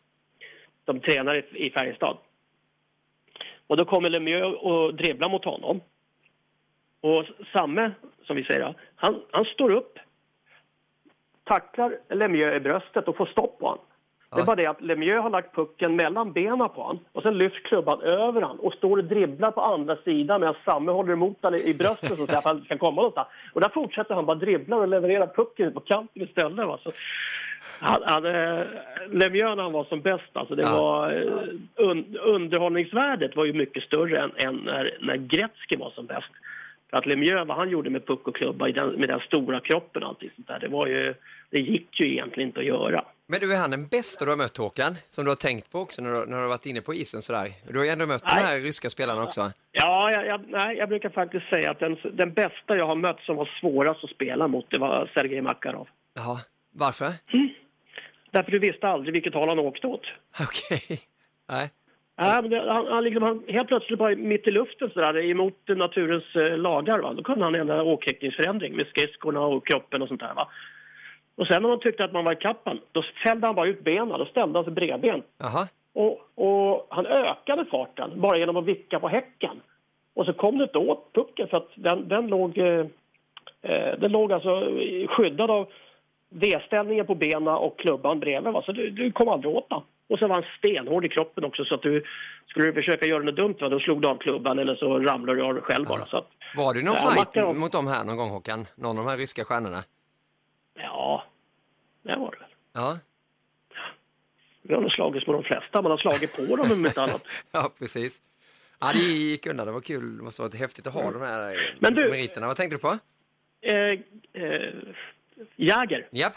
[0.85, 2.17] De tränar i, Färjestad.
[3.67, 5.81] Och då kommer Lemieux och dribblar mot honom.
[7.01, 7.91] Och Samme,
[8.27, 9.99] som vi säger, han, han står upp,
[11.45, 13.85] tacklar Lemieux i bröstet och får stopp på honom.
[14.35, 17.39] Det är bara det att Lemieux har lagt pucken mellan benen på honom och sen
[17.39, 21.43] lyfts klubban över han och står och dribblar på andra sidan medan Samme håller emot
[21.43, 23.29] honom i bröstet så att han ska komma någonstans.
[23.53, 26.67] Och där fortsätter han bara dribbla och leverera pucken på kanten istället.
[26.67, 26.79] Va?
[26.83, 26.93] Så,
[27.81, 28.65] han, han, eh,
[29.11, 30.83] Lemieux när han var som bäst, alltså det Ja.
[30.83, 36.07] var, eh, un, underhållningsvärdet var ju mycket större än, än när, när Gretzky var som
[36.07, 36.31] bäst.
[36.91, 40.03] För att Lemieux, vad han gjorde med puck och klubba den, med den stora kroppen
[40.03, 41.15] och allting sånt där, det var ju,
[41.51, 43.05] det gick ju egentligen inte att göra.
[43.29, 44.95] Men du, är han den bästa du har mött Håkan?
[45.09, 47.23] Som du har tänkt på också när du, när du har varit inne på isen
[47.23, 47.49] sådär?
[47.69, 48.45] Du har ju ändå mött de Nej.
[48.45, 49.53] här ryska spelarna också.
[49.73, 53.21] Ja, jag, jag, nej, jag brukar faktiskt säga att den, den bästa jag har mött
[53.21, 55.89] som var svårast att spela mot, det var Sergej Makarov.
[56.15, 56.39] Jaha,
[56.73, 57.13] varför?
[58.31, 60.07] Därför du visste aldrig vilket håll han åkte åt.
[60.41, 61.01] Okej.
[61.49, 61.71] Nej.
[62.17, 65.69] Ja, men det, han, han, liksom, han, helt plötsligt bara mitt i luften sådär, emot
[65.69, 67.13] naturens eh, lagar, va?
[67.13, 70.35] då kunde han ändra åkriktningsförändring med skridskorna och kroppen och sånt där.
[70.35, 70.49] Va?
[71.37, 73.85] Och sen när man tyckte att man var i kappan, då fällde han bara ut
[73.85, 75.23] benen, då ställde han sig bredben.
[75.39, 75.69] Jaha.
[75.93, 79.61] Och, och han ökade farten bara genom att vicka på häcken.
[80.15, 82.87] Och så kom det inte åt pucken för att den, den låg, eh,
[83.63, 84.69] eh, den låg alltså
[85.09, 85.69] skyddad av
[86.29, 88.53] V-ställningen på benen och klubban bredvid.
[88.53, 88.63] Va?
[88.67, 89.81] Så du, du kom aldrig åt den.
[90.09, 92.05] Och så var han stenhård i kroppen också så att du
[92.47, 93.69] skulle du försöka göra något dumt va?
[93.69, 96.07] då slog du av klubban eller så ramlade du av själv bara.
[96.07, 98.67] Så att, Var det någon Ja, fight mot dem här någon gång Håkan?
[98.75, 99.83] Någon av de här ryska stjärnorna?
[100.77, 101.25] Ja,
[102.03, 102.49] det var det väl.
[102.73, 102.99] Ja.
[104.63, 107.23] Vi har nog slagits med de flesta, man har slagit på dem om inte annat.
[107.53, 108.23] Ja, precis.
[108.81, 109.67] Ja, det gick undan.
[109.67, 110.17] Det var kul.
[110.17, 112.47] Det måste varit häftigt att ha de här eh, Men du- meriterna.
[112.47, 112.99] Vad tänkte du på?
[113.61, 113.75] Eh,
[114.43, 114.73] eh,
[115.57, 116.09] Jäger.
[116.11, 116.33] Japp.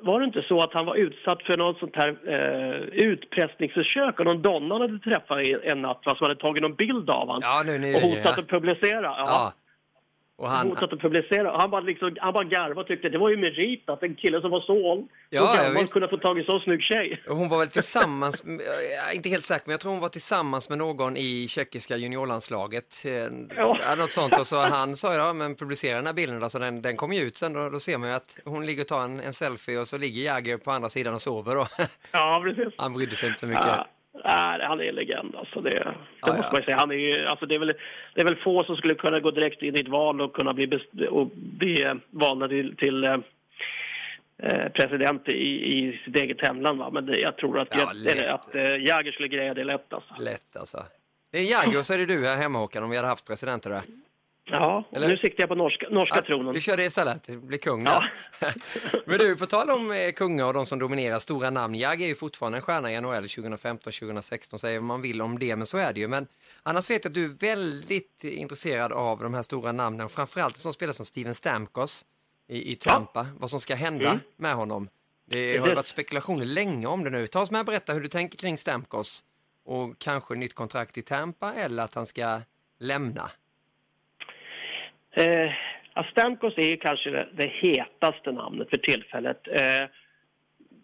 [0.00, 4.24] Var det inte så att han var utsatt för något sånt här eh, utpressningsförsök och
[4.24, 7.40] någon donna han hade träffat en natt va, som hade tagit någon bild av honom
[7.42, 8.42] Ja, nu, nu, och hotat ja.
[8.42, 9.02] att publicera?
[9.02, 9.52] Ja.
[10.38, 11.56] Och han, att publicera.
[11.58, 14.40] Han bara, liksom, han bara garvade och tyckte det var ju merit att en kille
[14.40, 17.22] som var så, Ja, ja, gammal kunde få tag i så snygg tjej.
[17.28, 18.44] och hon var väl tillsammans,
[19.14, 23.02] inte helt säker, men jag tror hon var tillsammans med någon i tjeckiska juniorlandslaget.
[23.04, 23.12] Eh,
[23.56, 23.94] Ja.
[23.98, 24.38] Något sånt.
[24.38, 27.12] Och så han sa ja, men publicera den här bilden då, så den, den kom
[27.12, 27.52] ju ut sen.
[27.52, 29.98] Då, då ser man ju att hon ligger och tar en, en selfie och så
[29.98, 31.54] ligger Jagger på andra sidan och sover.
[31.54, 31.66] Då.
[32.12, 32.74] Ja, precis.
[32.76, 33.66] Han brydde sig inte så mycket.
[33.66, 33.86] Ja,
[34.28, 35.60] nej, han är en legend alltså.
[35.60, 35.94] Det, det
[36.26, 36.50] måste ja.
[36.52, 36.76] man säga.
[36.76, 37.74] Han är, alltså, det, är väl,
[38.14, 40.54] det är väl få som skulle kunna gå direkt in i ett val och kunna
[40.54, 43.16] bli, best- och bli eh, valda till, till eh,
[44.42, 46.78] eh, president i, i sitt eget hemland.
[46.78, 46.90] Va?
[46.92, 49.92] Men det, jag tror att, Ja, jag, eller, att eh, Jäger skulle greja det lätt
[49.92, 50.14] alltså.
[50.18, 50.84] Lätt alltså.
[51.32, 53.26] Det är Jagger och så är det du här hemma Håkan, om vi hade haft
[53.26, 53.82] presidenter där.
[54.50, 55.08] Ja, Eller?
[55.08, 56.54] nu siktar jag på norska, norska Ja, tronen.
[56.54, 58.04] vi kör det istället, det blir kung Ja.
[59.06, 61.74] Men du, på tal om eh, kungar och de som dominerar stora namn.
[61.74, 65.66] Jag är ju fortfarande en stjärna i NHL 2015-2016, säger man vill om det, men
[65.66, 66.08] så är det ju.
[66.08, 66.26] Men
[66.62, 70.60] annars vet jag att du är väldigt intresserad av de här stora namnen, framförallt en
[70.60, 72.04] sån spelare som Steven Stamkos
[72.48, 74.18] i, i Tampa, vad som ska hända Mm.
[74.36, 74.88] med honom.
[75.30, 77.26] Det har ju varit spekulationer länge om det nu.
[77.26, 79.24] Ta oss med och berätta hur du tänker kring Stamkos
[79.64, 82.40] och kanske nytt kontrakt i Tampa eller att han ska
[82.78, 83.30] lämna.
[85.18, 85.50] Eh,
[86.10, 89.48] Stamkos är ju kanske det, det hetaste namnet för tillfället.
[89.48, 89.88] Eh,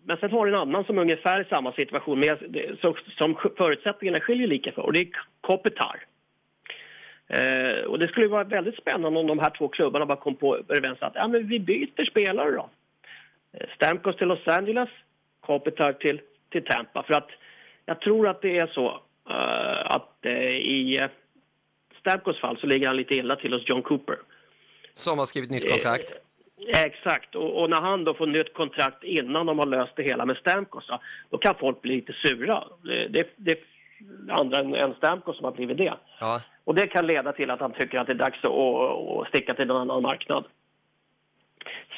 [0.06, 2.96] men sen har du en annan som är ungefär i samma situation, men jag- så,
[3.18, 5.08] som förutsättningarna skiljer lika för, och det är
[5.40, 6.04] Kopitar.
[7.28, 10.56] Eh, och det skulle vara väldigt spännande om de här två klubbarna bara kom på
[10.56, 12.70] överens att ja, men vi byter spelare då.
[13.52, 14.88] Eh, Stamkos till Los Angeles,
[15.40, 16.20] Kopitar till,
[16.50, 17.02] till Tampa.
[17.02, 17.30] För att
[17.86, 18.88] jag tror att det är så
[19.30, 21.08] uh, att uh, i
[22.04, 24.18] Stamkos fall så ligger han lite illa till hos John Cooper.
[24.92, 26.12] Som har skrivit nytt kontrakt.
[26.12, 30.02] Eh, Exakt, och, och när han då får nytt kontrakt innan de har löst det
[30.02, 31.00] hela med Stamkos, då,
[31.30, 32.64] då kan folk bli lite sura.
[33.10, 33.58] Det, det,
[34.28, 35.94] andra än, än Stamkos som har blivit det.
[36.20, 36.40] Ja.
[36.64, 39.28] Och det kan leda till att han tycker att det är dags att, att, att
[39.28, 40.44] sticka till en annan marknad.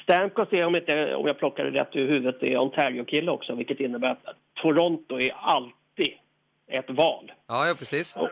[0.02, 3.80] Stamkos är, om, inte, om jag plockar det rätt ur huvudet, är Ontario-kille också, vilket
[3.80, 6.12] innebär att Toronto är alltid
[6.66, 7.32] ett val.
[7.46, 8.16] Ja, ja, precis.
[8.16, 8.28] Och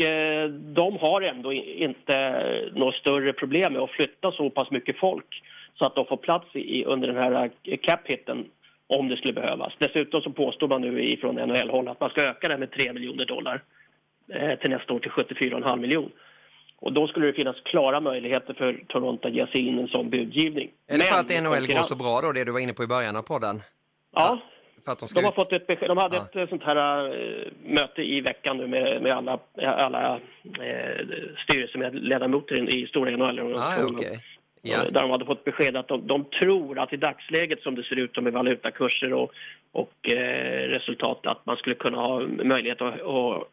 [0.00, 2.42] eh, de har ändå inte
[2.74, 5.42] något större problem med att flytta så pass mycket folk
[5.78, 8.46] så att de får plats i, under den här eh, cap-hitten
[8.86, 9.72] om det skulle behövas.
[9.78, 13.24] Dessutom så påstår man nu ifrån NHL-håll att man ska öka det med 3 miljoner
[13.24, 13.62] dollar
[14.28, 16.10] eh, till nästa år till 74,5 miljoner.
[16.78, 20.10] Och då skulle det finnas klara möjligheter för Toronto att ge sig in en sån
[20.10, 20.70] budgivning.
[20.86, 22.86] Är det för att NHL går så bra då, det du var inne på i
[22.86, 23.60] början av podden?
[24.14, 24.38] Ja,
[24.84, 25.88] För att de ska de har fått ett besked.
[25.88, 26.22] De hade Ja.
[26.22, 30.20] ett eh, sånt här eh, möte i veckan nu med, med alla, alla
[30.60, 31.06] eh,
[31.44, 33.56] styrelseledamöter i stora NHL.
[33.56, 33.74] Ah,
[34.62, 34.84] ja.
[34.90, 37.98] Där de hade fått besked att de, de tror att i dagsläget som det ser
[37.98, 39.32] ut med valutakurser och,
[39.72, 43.48] och eh, resultat att man skulle kunna ha möjlighet att, att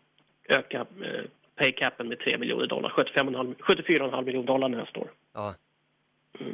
[0.50, 1.22] öka eh,
[1.56, 5.08] paycapen med 3 miljoner dollar, 75,5 74,5 miljoner dollar nästa år.
[5.34, 5.54] Ja.
[6.40, 6.46] Eh,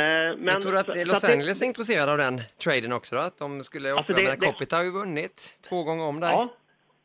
[0.00, 3.16] men, Men tror du att så- Los det- Angeles är intresserade av den traden också
[3.16, 3.22] då?
[3.22, 3.98] Att de skulle offra?
[3.98, 6.28] Alltså, det- det- har ju vunnit två gånger om där.
[6.30, 6.48] Ja,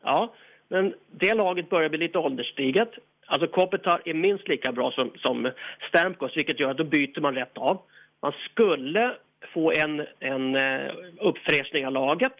[0.04, 0.34] ja,
[0.68, 2.90] men det laget börjar bli lite ålderstiget.
[3.26, 5.52] Alltså Kopitar är minst lika bra som, som
[5.90, 7.82] Stamkos, vilket gör att då byter man rätt av.
[8.22, 9.16] Man skulle
[9.54, 12.34] få en, en eh, uppfräschning av laget.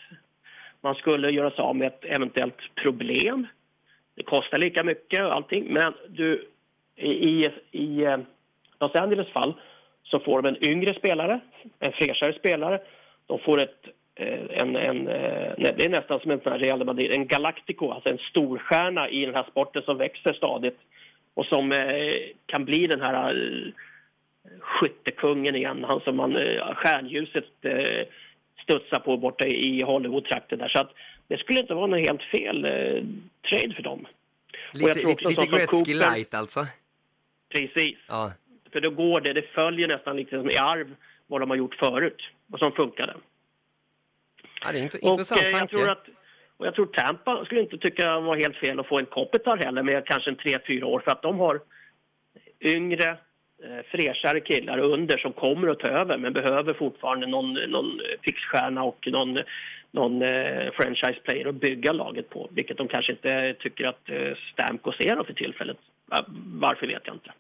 [0.82, 3.48] Man skulle göra sig av med ett eventuellt problem.
[4.16, 6.48] Det kostar lika mycket och allting, men du,
[6.96, 8.18] i, i, i eh,
[8.80, 9.54] Los Angeles fall
[10.12, 11.40] så får de en yngre spelare,
[11.80, 12.80] en fräschare spelare.
[13.26, 13.86] De får ett,
[14.16, 17.92] eh, en, en, eh, det är nästan som en sån här Real Madrid, en Galactico,
[17.92, 20.78] alltså en storstjärna i den här sporten som växer stadigt
[21.34, 22.14] och som eh,
[22.46, 23.64] kan bli den här
[24.60, 26.34] skyttekungen igen, han som man,
[26.76, 27.46] stjärnljuset
[28.64, 30.70] studsar på borta i Hollywood-trakten där.
[30.70, 30.92] Så att
[31.28, 32.62] det skulle inte vara något helt fel
[33.50, 34.00] trade för dem.
[34.74, 36.66] Och jag Lite, tror lite, också lite Gretzky Cooper- light alltså.
[37.50, 37.98] Precis.
[38.08, 38.32] Ja.
[38.72, 40.96] För då går det, det följer nästan liksom i arv
[41.28, 43.14] vad de har gjort förut och som funkade.
[44.62, 45.74] ja, det är en int- Och intressant eh, jag tanke.
[45.76, 46.08] tror att
[46.58, 49.58] och jag tror Tampa skulle inte tycka det var helt fel att få en Kopitar
[49.58, 51.60] heller med kanske en 3-4 år för att de har
[52.62, 53.10] yngre,
[53.64, 58.84] eh, fräschare killar under som kommer att ta över men behöver fortfarande någon, någon fixstjärna
[58.84, 59.38] och någon,
[59.92, 62.50] någon eh, franchise player att bygga laget på.
[62.52, 65.78] Vilket de kanske inte tycker att eh, Stamkos är för tillfället.
[66.06, 67.32] Va- Varför vet jag inte.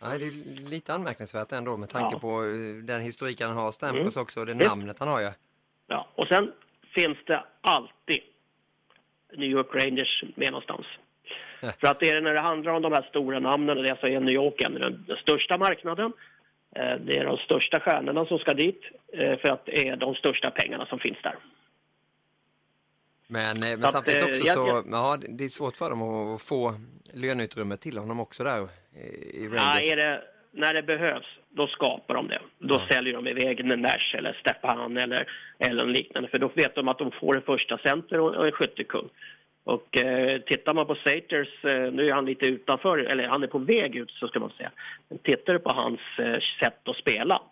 [0.00, 0.30] Nej, det är
[0.70, 2.18] lite anmärkningsvärt ändå med tanke Ja.
[2.18, 4.66] på eh, den historik han har, Stamkos också, och det Mm.
[4.66, 5.30] namnet han har ju.
[5.86, 6.52] Ja, och sen
[6.94, 8.20] finns det alltid
[9.36, 10.86] New York Rangers med någonstans.
[11.60, 11.72] Ja.
[11.80, 14.20] För att det är när det handlar om de här stora namnen, det så är
[14.20, 16.12] New York en- den, den största marknaden.
[16.76, 18.80] Eh, Det är de största stjärnorna som ska dit
[19.12, 21.36] eh, för att det är de största pengarna som finns där.
[23.26, 26.02] Men, men samtidigt också så, ja, det är svårt för dem
[26.34, 26.74] att få
[27.14, 28.58] löneutrymme till honom också där
[28.96, 29.92] eh, i Ja, Rangers.
[29.92, 32.38] är det, när det behövs, då skapar de det.
[32.58, 32.94] Då Ja.
[32.94, 35.28] säljer de iväg Nash eller Stepan eller,
[35.58, 36.28] eller liknande.
[36.28, 39.08] För då vet de att de får en första center och en skyttekung.
[39.64, 43.46] Och eh, tittar man på Saters, eh, nu är han lite utanför, eller han är
[43.46, 44.70] på väg ut så ska man säga.
[45.08, 47.42] Men tittar du på hans eh, sätt att spela,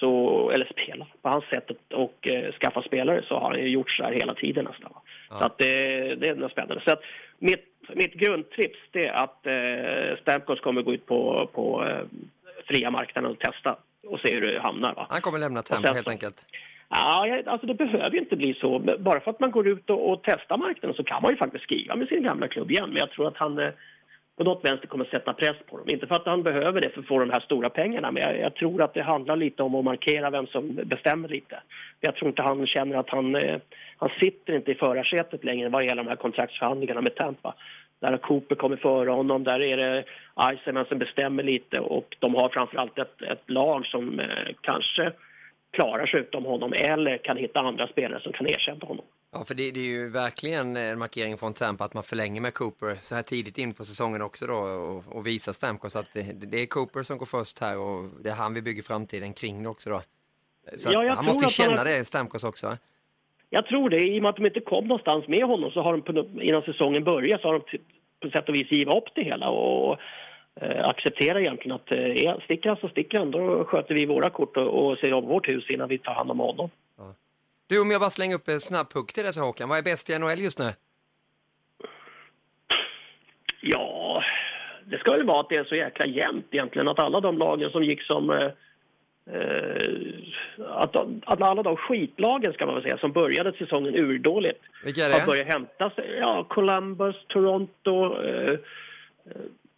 [0.00, 3.68] så, eller spela, på hans sätt att och, eh, skaffa spelare så har han ju
[3.68, 4.92] gjort så här hela tiden nästan.
[5.30, 5.38] Ja.
[5.38, 6.82] Så att det, det är spännande.
[6.86, 7.02] Så att
[7.38, 7.64] mitt,
[7.94, 12.04] mitt grundtips är att eh, Stamkos kommer gå ut på, på eh,
[12.68, 13.76] fria marknaden och testa
[14.06, 14.94] och se hur det hamnar.
[14.94, 15.06] Va?
[15.10, 16.46] Han kommer lämna Tampa helt så- enkelt.
[16.94, 18.78] Ja, alltså det behöver ju inte bli så.
[18.98, 21.64] Bara för att man går ut och, och testar marknaden så kan man ju faktiskt
[21.64, 22.88] skriva med sin gamla klubb igen.
[22.88, 23.68] Men jag tror att han eh,
[24.36, 25.88] på något vänster kommer sätta press på dem.
[25.88, 28.38] Inte för att han behöver det för att få de här stora pengarna, men jag,
[28.38, 31.62] jag tror att det handlar lite om att markera vem som bestämmer lite.
[32.00, 33.58] Jag tror inte han känner att han, eh,
[33.96, 37.54] han sitter inte i förarsätet längre vad gäller de här kontraktsförhandlingarna med Tampa.
[38.00, 40.04] Där har Cooper kommit före honom, där är det
[40.36, 44.26] Eisenman som bestämmer lite och de har framförallt ett, ett lag som eh,
[44.60, 45.12] kanske
[45.72, 49.04] klarar sig utom honom eller kan hitta andra spelare som kan ersätta honom.
[49.32, 52.54] Ja, för det, det är ju verkligen en markering från Tampa att man förlänger med
[52.54, 56.22] Cooper så här tidigt in på säsongen också då och, och visar Stamkos att det,
[56.22, 59.66] det är Cooper som går först här och det är han vi bygger framtiden kring
[59.66, 60.02] också då.
[60.76, 62.66] Så Ja, han måste han känna det, Stamkos också.
[62.66, 62.78] va?
[63.50, 64.08] Jag tror det.
[64.08, 67.04] I och med att de inte kom någonstans med honom så har de innan säsongen
[67.04, 67.78] börjar så har de
[68.20, 69.98] på sätt och vis givit upp det hela och
[70.84, 73.30] acceptera egentligen att eh, sticker han så sticker han.
[73.30, 76.30] Då sköter vi våra kort och, och ser om vårt hus innan vi tar hand
[76.30, 76.70] om honom.
[77.66, 80.10] Du, om jag bara slänger upp en snabb puck till dig Håkan, vad är bäst
[80.10, 80.70] i NHL just nu?
[83.60, 84.22] Ja,
[84.84, 87.70] det ska väl vara att det är så jäkla jämnt egentligen att alla de lagen
[87.70, 88.50] som gick som eh,
[89.36, 89.92] eh,
[90.68, 95.10] att, att alla de skitlagen ska man väl säga som började säsongen urdåligt Vilka är
[95.10, 95.26] har det?
[95.26, 96.16] börjat hämta sig.
[96.20, 98.58] Ja, Columbus, Toronto, eh, eh,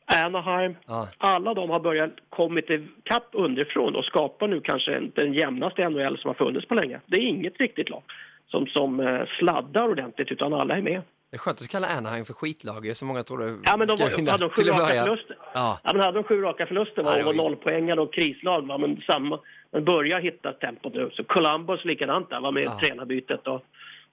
[0.06, 0.76] Anaheim.
[0.86, 1.08] Ja.
[1.18, 6.18] Alla de har börjat kommit ikapp underifrån och skapar nu kanske en- den jämnaste NHL
[6.18, 7.00] som har funnits på länge.
[7.06, 8.02] Det är inget riktigt lag
[8.46, 11.02] som, som eh, sladdar ordentligt utan alla är med.
[11.30, 13.96] Det är skönt att du kallar Anaheim för skitlag, som många trodde Ja, men de
[13.96, 15.04] var, hade de sju raka börja.
[15.04, 15.36] förluster.
[15.54, 15.78] Ja.
[15.84, 18.66] Ja, men hade de sju raka förluster va, det och var var nollpoängare och krislag.
[18.66, 19.38] Va, men, samma,
[19.70, 21.10] men börjar hitta tempot nu.
[21.12, 22.78] Så Columbus likadant där, va, med Ja.
[22.82, 23.46] tränarbytet.
[23.46, 23.64] Och,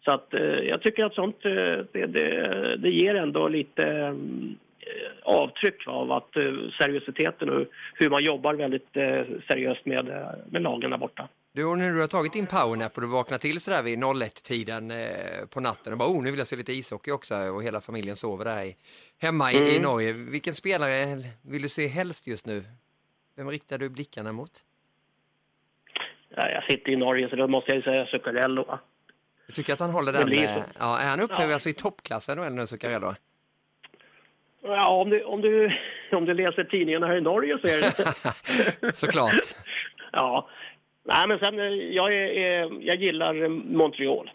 [0.05, 1.51] så att, eh, jag tycker att sånt eh,
[1.91, 4.13] det, det, det ger ändå lite eh,
[5.23, 6.43] avtryck va, av att eh,
[6.81, 11.27] seriositeten och hur man jobbar väldigt eh, seriöst med, eh, med lagen där borta.
[11.53, 14.91] Du, och när du har tagit din powernap och du vaknar till sådär vid 01-tiden
[14.91, 17.81] eh, på natten och bara oh, nu vill jag se lite ishockey också och hela
[17.81, 18.75] familjen sover där i,
[19.21, 19.81] hemma i, i Mm.
[19.81, 20.13] Norge.
[20.13, 22.63] Vilken spelare vill du se helst just nu?
[23.35, 24.51] Vem riktar du blickarna mot?
[26.35, 28.79] Ja, jag sitter i Norge så då måste jag ju säga Zuccarello.
[29.45, 30.31] Jag tycker att han håller den...
[30.31, 31.53] Eh, ja, är han uppe Ja.
[31.53, 33.13] alltså, i toppklassen nu Zuccarello?
[34.63, 35.71] Ja, om du, om, du,
[36.11, 38.93] om du läser tidningarna här i Norge så är det...
[38.95, 39.55] Såklart.
[40.11, 40.49] Ja.
[41.03, 44.31] Nej, men sen, eh, jag, är, jag gillar Montreal.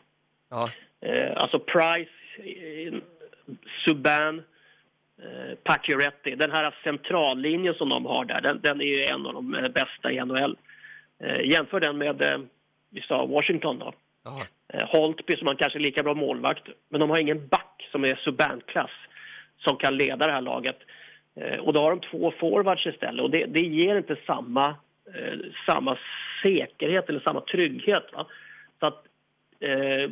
[0.51, 0.71] Ja,
[1.01, 2.95] Eh, alltså Price, eh,
[3.85, 4.43] Subban,
[5.23, 6.35] eh, Pacioretty.
[6.35, 10.13] Den här centrallinjen som de har där, den, den är ju en av de bästa
[10.13, 10.57] i NHL.
[11.45, 12.47] Jämför den med,
[12.91, 13.93] vi sa Washington då.
[14.73, 18.15] Eh, Holtby som har kanske lika bra målvakt, men de har ingen back som är
[18.15, 18.91] Subban-klass
[19.67, 20.77] som kan leda det här laget.
[21.41, 24.67] Eh, och då har de två forwards istället och det, det ger inte samma,
[25.15, 25.39] eh,
[25.69, 25.99] samma
[26.43, 28.05] säkerhet eller samma trygghet.
[28.13, 28.27] Va?
[28.81, 29.05] Så att
[29.61, 30.11] eh,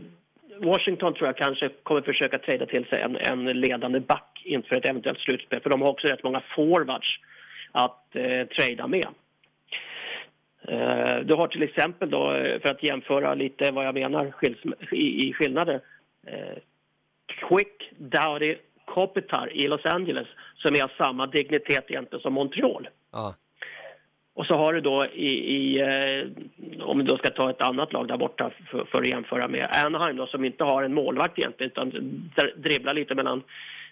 [0.59, 4.89] Washington tror jag kanske kommer försöka träda till sig en, en ledande back inför ett
[4.89, 7.19] eventuellt slutspel för de har också rätt många forwards
[7.73, 9.07] att eh, trada med.
[10.69, 14.93] Eh, Du har till exempel då, eh, för att jämföra lite vad jag menar skils-
[14.95, 15.81] i, i skillnader,
[16.27, 16.59] eh,
[17.27, 18.57] Quick, Dowdy,
[18.95, 20.29] Kopitar i Los Angeles
[20.63, 22.89] som är av samma dignitet egentligen som Montreal.
[23.13, 23.35] ja.
[24.37, 27.93] Och så har du då i, i eh, om du då ska ta ett annat
[27.93, 31.39] lag där borta för, för att jämföra med Anaheim då, som inte har en målvakt
[31.39, 31.93] egentligen utan
[32.37, 33.43] dr- dribblar lite mellan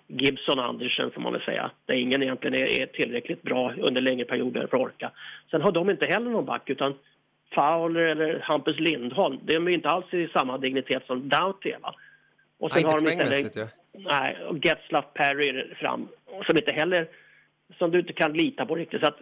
[0.07, 1.71] Gibson och Andersen får man väl säga.
[1.87, 5.11] Där ingen egentligen är, är tillräckligt bra under längre perioder för att orka.
[5.51, 6.95] Sen har de inte heller någon back utan
[7.55, 11.73] Fowler eller Hampus Lindholm, de är inte alls i samma dignitet som Doughty?
[12.59, 13.67] Och ja inte har de poängmässigt ju.
[13.99, 16.09] Nej, och Getzlaff Perry fram,
[16.47, 17.09] som inte heller,
[17.79, 19.01] som du inte kan lita på riktigt.
[19.01, 19.19] Så att,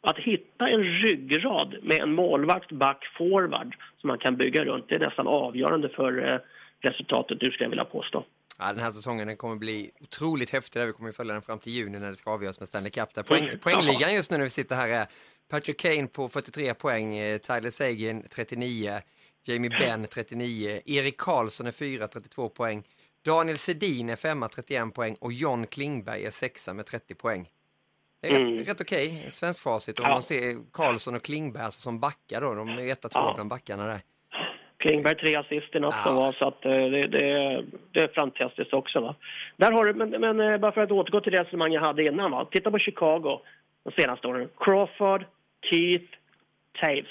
[0.00, 4.94] att hitta en ryggrad med en målvakt, back, forward som man kan bygga runt, det
[4.94, 6.38] är nästan avgörande för eh,
[6.80, 8.24] resultatet, du skulle jag vilja påstå.
[8.58, 10.82] Ja, den här säsongen den kommer bli otroligt häftig.
[10.82, 13.14] Där vi kommer följa den fram till juni när det ska avgöras med Stanley Cup.
[13.14, 15.06] Där poäng, poängligan just nu när vi sitter här är
[15.50, 19.00] Patrick Kane på 43 poäng, eh, Tyler Seguin 39,
[19.46, 22.82] Jamie Benn 39, Erik Karlsson är 4, 32 poäng,
[23.26, 27.48] Daniel Sedin är 5, 31 poäng och John Klingberg är 6 med 30 poäng.
[28.20, 28.64] Det är rätt, Mm.
[28.64, 29.98] rätt okej, svensk facit.
[29.98, 30.12] Om Ja.
[30.12, 33.32] man ser Karlsson och Klingberg alltså som backar då, de är etta, två Ja.
[33.34, 34.00] bland backarna där.
[34.78, 36.02] Klingberg tre assist i natt Ja.
[36.04, 39.00] som var, så att eh, det, det, det är fantastiskt också.
[39.00, 39.14] Va?
[39.56, 42.04] Där har du, men, men eh, bara för att återgå till det resonemang jag hade
[42.04, 42.30] innan.
[42.30, 42.48] Va?
[42.50, 43.40] Titta på Chicago
[43.84, 44.48] de senaste åren.
[44.58, 45.24] Crawford,
[45.70, 46.12] Keith,
[46.80, 47.06] Taves.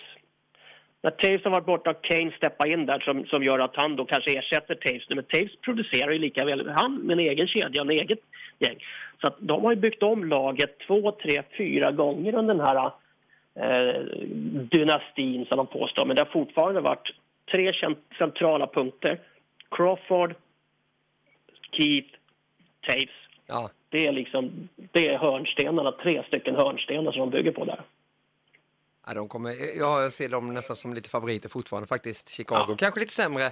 [1.05, 3.95] När Taves har varit borta har Kane steppat in där som, som gör att han
[3.95, 5.09] då kanske ersätter Taves.
[5.09, 8.19] Men Taves producerar ju lika väl, han med en egen kedja, en eget
[8.59, 8.77] gäng.
[9.21, 12.91] Så att de har ju byggt om laget två, tre, fyra gånger under den här
[13.59, 14.01] eh,
[14.71, 16.05] dynastin som de påstår.
[16.05, 17.11] Men det har fortfarande varit
[17.51, 19.19] tre cent- centrala punkter.
[19.71, 20.35] Crawford,
[21.71, 22.13] Keith,
[22.87, 23.09] Taves.
[23.47, 27.81] Ja, Det är liksom, det är hörnstenarna, tre stycken hörnstenar som de bygger på där.
[29.07, 32.65] Ja, de kommer, jag ser dem nästan som lite favoriter fortfarande faktiskt, Chicago.
[32.69, 32.75] Ja.
[32.77, 33.45] Kanske lite sämre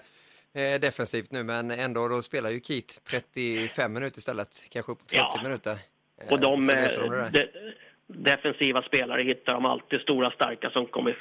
[0.54, 5.18] eh, defensivt nu, men ändå då spelar ju Keith 35 minuter istället, kanske upp till
[5.18, 5.44] 40 Ja.
[5.44, 5.78] minuter.
[6.22, 6.76] Eh, Och de, eh,
[7.10, 7.48] de de,
[8.08, 11.18] defensiva spelare hittar de alltid stora starka som kommer...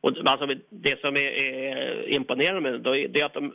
[0.00, 2.80] Och alltså det som är, är imponerande med
[3.10, 3.54] det är att de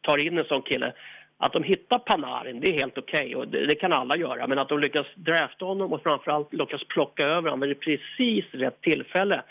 [0.00, 0.94] tar in en sån kille.
[1.44, 4.46] Att de hittar Panarin, det är helt okej och det, det kan alla göra.
[4.46, 8.80] Men att de lyckas drafta honom och framförallt lyckas plocka över honom vid precis rätt
[8.80, 9.42] tillfälle.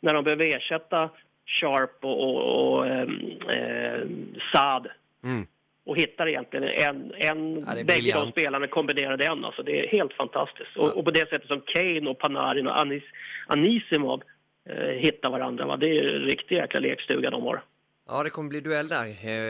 [0.00, 1.10] När de behöver ersätta
[1.46, 4.00] Sharp och, och, och eh,
[4.52, 4.86] Saad.
[5.24, 5.46] Mm.
[5.86, 9.44] Och hittar egentligen en, en Ja, bägge de spelarna kombinerade en.
[9.44, 10.76] Alltså, det är helt fantastiskt.
[10.76, 13.04] Och, och på det sättet som Kane och Panarin och Anis,
[13.46, 14.22] Anisimov
[14.70, 15.66] eh, hittar varandra.
[15.66, 15.76] Va?
[15.76, 17.60] Det är riktig jäkla lekstuga de har.
[18.10, 19.06] Ja, det kommer bli duell där.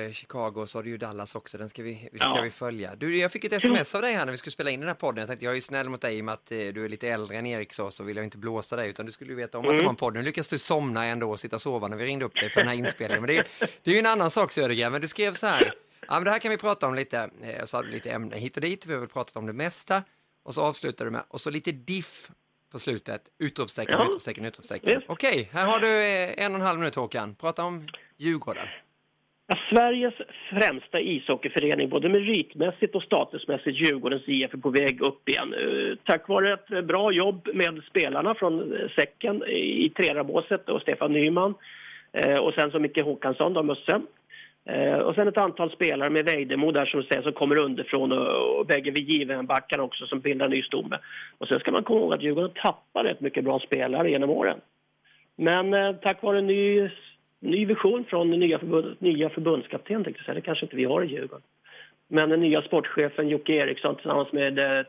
[0.06, 1.58] Eh, Chicago, så har du ju Dallas också.
[1.58, 2.40] Den ska vi, vi ska Ja.
[2.42, 2.96] vi följa.
[2.96, 4.94] Du, jag fick ett sms av dig här när vi skulle spela in den här
[4.94, 5.18] podden.
[5.20, 6.88] Jag tänkte, jag är ju snäll mot dig i och med att eh, du är
[6.88, 9.36] lite äldre än Erik så, så vill jag inte blåsa dig, utan du skulle ju
[9.36, 10.14] veta om att det var en podd.
[10.14, 12.60] Nu lyckas du somna ändå och sitta och sova när vi ringde upp dig för
[12.60, 13.22] den här inspelningen.
[13.22, 13.46] Men det är,
[13.82, 15.74] det är ju en annan sak Södergren, men du skrev så här.
[16.08, 17.30] Ja, men det här kan vi prata om lite.
[17.42, 20.02] Eh, Jag sa lite ämne hit och dit, vi har väl pratat om det mesta.
[20.42, 22.30] Och så avslutar du med, och så lite diff
[22.72, 23.22] på slutet.
[23.38, 24.04] Utropstecken, Ja.
[24.04, 24.96] utropstecken, utropstecken.
[24.98, 25.10] Visst.
[25.10, 27.34] Okej, här har du eh, en och en halv minut Håkan.
[27.34, 27.88] Prata om
[28.18, 28.66] Djurgården.
[29.46, 30.14] Ja, Sveriges
[30.50, 35.54] främsta ishockeyförening, både meritmässigt och statusmässigt, Djurgårdens IF är på väg upp igen.
[35.54, 41.54] Eh, tack vare ett bra jobb med spelarna från Säcken i Trerabåset och Stefan Nyman
[42.12, 44.00] eh, och sen så Micke Håkansson, då, Musse.
[44.68, 48.58] Eh, och sen ett antal spelare med Vejdemo där som, säger, som kommer underifrån och,
[48.58, 50.98] och bägge vid givenbackarna också som bildar en ny stomme.
[51.38, 54.60] Och sen ska man komma ihåg att Djurgården tappar rätt mycket bra spelare genom åren.
[55.36, 56.90] Men eh, tack vare en ny,
[57.40, 61.02] ny vision från den nya, förbund, nya förbundskapten, tänkte jag det kanske inte vi har
[61.02, 61.42] i Djurgården.
[62.08, 64.86] Men den nya sportchefen Jocke Eriksson tillsammans med eh,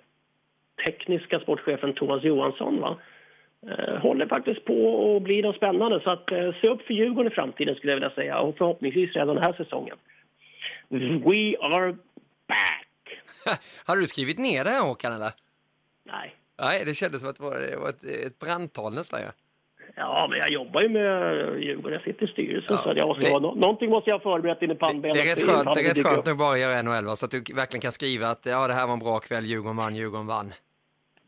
[0.85, 2.97] tekniska sportchefen Thomas Johansson va?
[3.67, 6.01] Eh, håller faktiskt på att bli något spännande.
[6.03, 8.39] Så att, eh, se upp för Djurgården i framtiden skulle jag vilja säga.
[8.39, 9.97] Och förhoppningsvis redan den här säsongen.
[10.89, 11.95] We are
[12.47, 13.19] back!
[13.85, 15.31] Hade du skrivit ner det här Håkan eller?
[16.03, 16.35] Nej.
[16.61, 19.19] Nej, det kändes som att det var, det var ett, ett brandtal nästan.
[19.21, 19.31] Ja.
[19.95, 21.03] Ja, men jag jobbar ju med
[21.63, 21.93] Djurgården.
[21.93, 22.75] Jag sitter i styrelsen.
[22.77, 24.79] Ja, så att jag måste det- ha, någonting måste jag ha förberett in i Det,
[24.79, 25.15] pannbenet.
[25.17, 27.15] det är rätt skönt, det är rätt skönt nu bara göra NHL va?
[27.15, 29.77] så att du verkligen kan skriva att ja, det här var en bra kväll, Djurgården
[29.77, 30.51] vann, Djurgården vann.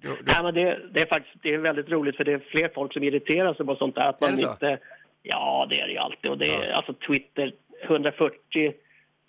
[0.02, 2.40] Du, du, Nej, men det, det är faktiskt det är väldigt roligt för det är
[2.40, 4.10] fler folk som irriterar sig på sånt där.
[4.10, 4.80] Att man inte,
[5.24, 6.32] ja, det är det ju alltid.
[6.32, 7.54] Och det är, alltså Twitter,
[7.84, 8.74] 140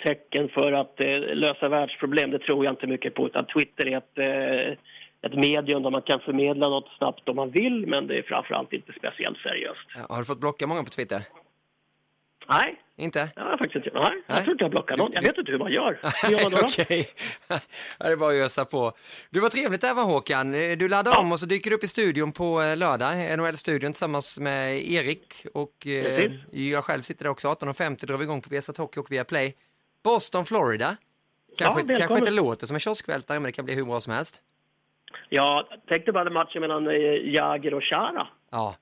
[0.05, 3.27] tecken för att eh, lösa världsproblem, det tror jag inte mycket på.
[3.27, 4.79] Utan Twitter är ett, eh,
[5.23, 8.73] ett medium där man kan förmedla något snabbt om man vill, men det är framförallt
[8.73, 9.87] inte speciellt seriöst.
[9.95, 11.23] ja, har du fått blocka många på Twitter?
[12.49, 13.31] Nej, Inte?
[13.35, 14.09] det har jag faktiskt inte gjort.
[14.09, 14.45] Nej, jag Nej.
[14.45, 15.13] tror inte jag blockar någon.
[15.13, 16.01] Jag vet inte hur man gör.
[16.23, 16.59] Hur gör man då?
[16.59, 16.67] då?
[16.67, 17.09] Okej,
[17.49, 17.59] ja,
[17.99, 18.93] det är bara att ösa på.
[19.31, 20.53] Du var trevligt där va Håkan?
[20.53, 21.21] Du laddar Ja.
[21.21, 25.47] om och så dyker du upp i studion på eh, lördag, NHL-studion tillsammans med Erik
[25.55, 27.49] och eh, jag själv sitter där också.
[27.49, 29.57] 18.50 drar vi igång på Viasat Hockey och via Play.
[30.05, 30.97] Boston, Florida.
[31.59, 31.97] Kanske, välkommen.
[31.97, 34.43] kanske inte låter som en kioskvältare men det kan bli hur bra som helst.
[35.35, 36.95] Ja, tänk dig bara den matchen mellan eh,
[37.35, 38.27] Jagr och Chara.
[38.51, 38.75] Ja,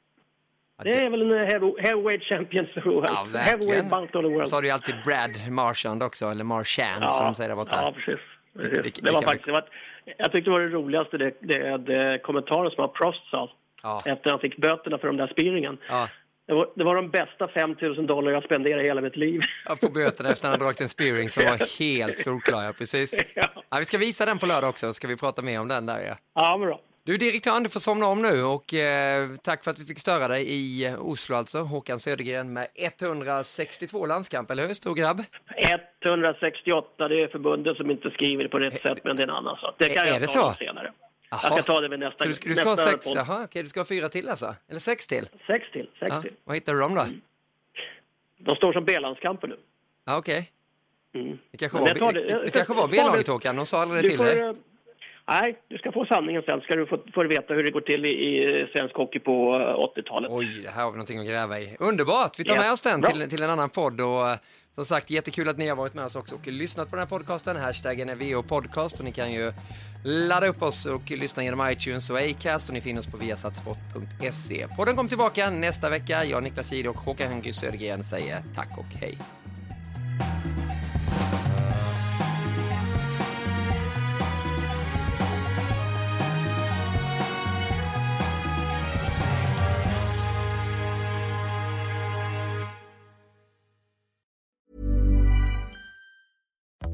[0.82, 3.88] Det är väl en eh, heavy- heavyweight champions Ja, heavyweight verkligen.
[3.88, 4.48] bout of the world.
[4.48, 7.76] Så har du ju alltid Brad Marchand också, eller Marchand som de säger där borta.
[7.82, 8.20] Ja, precis.
[8.56, 8.72] precis.
[8.72, 9.64] Vilka- vilka- det var faktiskt, det var,
[10.16, 13.50] jag tyckte det var det roligaste, det, det, det kommentaren som Prost sa
[13.82, 14.02] Ja.
[14.04, 15.78] efter han fick böterna för de där spearingen.
[15.88, 16.08] Ja.
[16.46, 19.40] Det, var, det var de bästa 5 000 dollar jag spenderat i hela mitt liv.
[19.68, 22.72] Ja, på böterna efter att han hade dragit en spearing som var helt solklar, ja,
[22.78, 23.16] precis.
[23.34, 23.59] Ja.
[23.70, 25.86] Ja, vi ska visa den på lördag också, så ska vi prata mer om den
[25.86, 26.00] där.
[26.02, 26.16] Ja.
[26.34, 26.80] ja, bra.
[27.04, 30.28] Du, direktören, du får somna om nu och eh, tack för att vi fick störa
[30.28, 31.58] dig i eh, Oslo alltså.
[31.60, 34.74] Håkan Södergren med 162 landskamp, eller hur?
[34.74, 35.22] Stor grabb.
[36.04, 39.34] 168, det är förbundet som inte skriver det på rätt sätt, men det är en
[39.34, 39.74] annan sak.
[39.78, 40.54] Det kan Är- jag det ta så?
[40.58, 40.92] senare.
[41.30, 41.40] Jaha.
[41.42, 43.16] Jag ska ta det vid nästa Så du ska, du ska ha nästa sex, podd.
[43.16, 44.54] jaha, okej, du ska ha fyra till alltså?
[44.68, 45.28] Eller sex till?
[45.46, 46.22] Sex till, sex Ja.
[46.22, 46.32] till.
[46.44, 47.06] Vad hittar du dem då?
[48.38, 49.56] De står som B-landskamper nu.
[50.04, 50.50] Ja, okej.
[51.14, 51.38] Mm.
[51.50, 54.08] Det kanske var, tar det, det- det kanske var B-laget Håkan, de sa aldrig det
[54.08, 54.38] till får, dig.
[54.40, 54.52] eh,
[55.28, 56.60] nej, du ska få sanningen sen.
[56.60, 60.00] Ska du få, få veta hur det går till i, i svensk hockey på eh,
[60.02, 60.30] 80-talet.
[60.32, 61.76] Oj, det här har vi någonting att gräva i.
[61.78, 62.38] Underbart!
[62.40, 64.36] Vi tar Ja, med oss den till, till en annan podd och eh,
[64.74, 67.18] som sagt jättekul att ni har varit med oss också och lyssnat på den här
[67.18, 67.56] podcasten.
[67.56, 69.52] Hashtaggen är VO Podcast och ni kan ju
[70.04, 74.66] ladda upp oss och lyssna genom iTunes och Acast och ni finner oss på viasatsport.se.
[74.76, 76.24] Podden kommer tillbaka nästa vecka.
[76.24, 79.18] Jag, Niklas Jihde och Håkan Höngry Södergren säger tack och hej.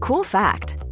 [0.07, 0.76] Cool fact